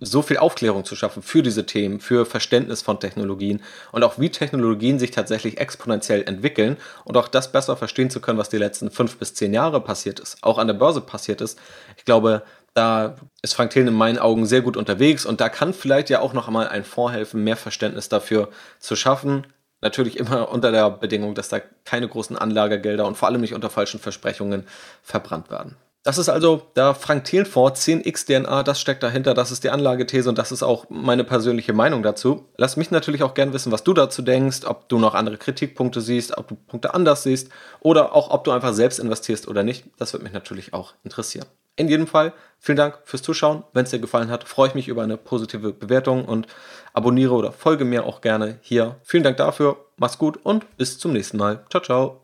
so 0.00 0.22
viel 0.22 0.38
Aufklärung 0.38 0.84
zu 0.84 0.96
schaffen 0.96 1.22
für 1.22 1.42
diese 1.42 1.66
Themen, 1.66 2.00
für 2.00 2.26
Verständnis 2.26 2.82
von 2.82 2.98
Technologien 2.98 3.62
und 3.92 4.02
auch 4.02 4.18
wie 4.18 4.30
Technologien 4.30 4.98
sich 4.98 5.12
tatsächlich 5.12 5.58
exponentiell 5.58 6.24
entwickeln 6.26 6.76
und 7.04 7.16
auch 7.16 7.28
das 7.28 7.52
besser 7.52 7.76
verstehen 7.76 8.10
zu 8.10 8.20
können, 8.20 8.38
was 8.38 8.48
die 8.48 8.58
letzten 8.58 8.90
fünf 8.90 9.16
bis 9.18 9.34
zehn 9.34 9.54
Jahre 9.54 9.80
passiert 9.80 10.18
ist, 10.18 10.38
auch 10.42 10.58
an 10.58 10.66
der 10.66 10.74
Börse 10.74 11.00
passiert 11.00 11.40
ist. 11.40 11.60
Ich 11.96 12.04
glaube, 12.04 12.42
da 12.74 13.14
ist 13.42 13.54
Frank 13.54 13.70
Thelen 13.70 13.88
in 13.88 13.94
meinen 13.94 14.18
Augen 14.18 14.46
sehr 14.46 14.62
gut 14.62 14.76
unterwegs 14.76 15.24
und 15.24 15.40
da 15.40 15.48
kann 15.48 15.72
vielleicht 15.72 16.10
ja 16.10 16.20
auch 16.20 16.32
noch 16.32 16.48
einmal 16.48 16.68
ein 16.68 16.84
Fonds 16.84 17.14
helfen, 17.14 17.44
mehr 17.44 17.56
Verständnis 17.56 18.08
dafür 18.08 18.48
zu 18.80 18.96
schaffen. 18.96 19.46
Natürlich 19.84 20.18
immer 20.18 20.48
unter 20.48 20.72
der 20.72 20.88
Bedingung, 20.88 21.34
dass 21.34 21.50
da 21.50 21.60
keine 21.84 22.08
großen 22.08 22.38
Anlagegelder 22.38 23.06
und 23.06 23.18
vor 23.18 23.28
allem 23.28 23.42
nicht 23.42 23.52
unter 23.52 23.68
falschen 23.68 24.00
Versprechungen 24.00 24.64
verbrannt 25.02 25.50
werden. 25.50 25.76
Das 26.04 26.16
ist 26.16 26.30
also 26.30 26.62
der 26.74 26.94
Frank 26.94 27.24
Thelen 27.24 27.44
Fonds 27.44 27.86
10x 27.86 28.24
DNA, 28.24 28.62
das 28.62 28.80
steckt 28.80 29.02
dahinter, 29.02 29.34
das 29.34 29.50
ist 29.50 29.62
die 29.62 29.68
Anlagethese 29.68 30.30
und 30.30 30.38
das 30.38 30.52
ist 30.52 30.62
auch 30.62 30.86
meine 30.88 31.22
persönliche 31.22 31.74
Meinung 31.74 32.02
dazu. 32.02 32.48
Lass 32.56 32.78
mich 32.78 32.90
natürlich 32.90 33.22
auch 33.22 33.34
gern 33.34 33.52
wissen, 33.52 33.72
was 33.72 33.84
du 33.84 33.92
dazu 33.92 34.22
denkst, 34.22 34.64
ob 34.64 34.88
du 34.88 34.98
noch 34.98 35.14
andere 35.14 35.36
Kritikpunkte 35.36 36.00
siehst, 36.00 36.38
ob 36.38 36.48
du 36.48 36.54
Punkte 36.54 36.94
anders 36.94 37.22
siehst 37.22 37.50
oder 37.80 38.14
auch 38.14 38.30
ob 38.30 38.44
du 38.44 38.52
einfach 38.52 38.72
selbst 38.72 38.98
investierst 38.98 39.48
oder 39.48 39.62
nicht. 39.62 39.84
Das 39.98 40.14
würde 40.14 40.24
mich 40.24 40.32
natürlich 40.32 40.72
auch 40.72 40.94
interessieren. 41.04 41.46
In 41.76 41.88
jedem 41.88 42.06
Fall, 42.06 42.32
vielen 42.58 42.76
Dank 42.76 43.00
fürs 43.04 43.22
Zuschauen. 43.22 43.64
Wenn 43.72 43.84
es 43.84 43.90
dir 43.90 43.98
gefallen 43.98 44.30
hat, 44.30 44.46
freue 44.48 44.68
ich 44.68 44.74
mich 44.74 44.88
über 44.88 45.02
eine 45.02 45.16
positive 45.16 45.72
Bewertung 45.72 46.24
und 46.24 46.46
abonniere 46.92 47.34
oder 47.34 47.52
folge 47.52 47.84
mir 47.84 48.04
auch 48.04 48.20
gerne 48.20 48.58
hier. 48.62 48.96
Vielen 49.02 49.24
Dank 49.24 49.36
dafür, 49.36 49.76
mach's 49.96 50.18
gut 50.18 50.38
und 50.44 50.76
bis 50.76 50.98
zum 50.98 51.12
nächsten 51.12 51.36
Mal. 51.36 51.64
Ciao, 51.70 51.82
ciao. 51.82 52.23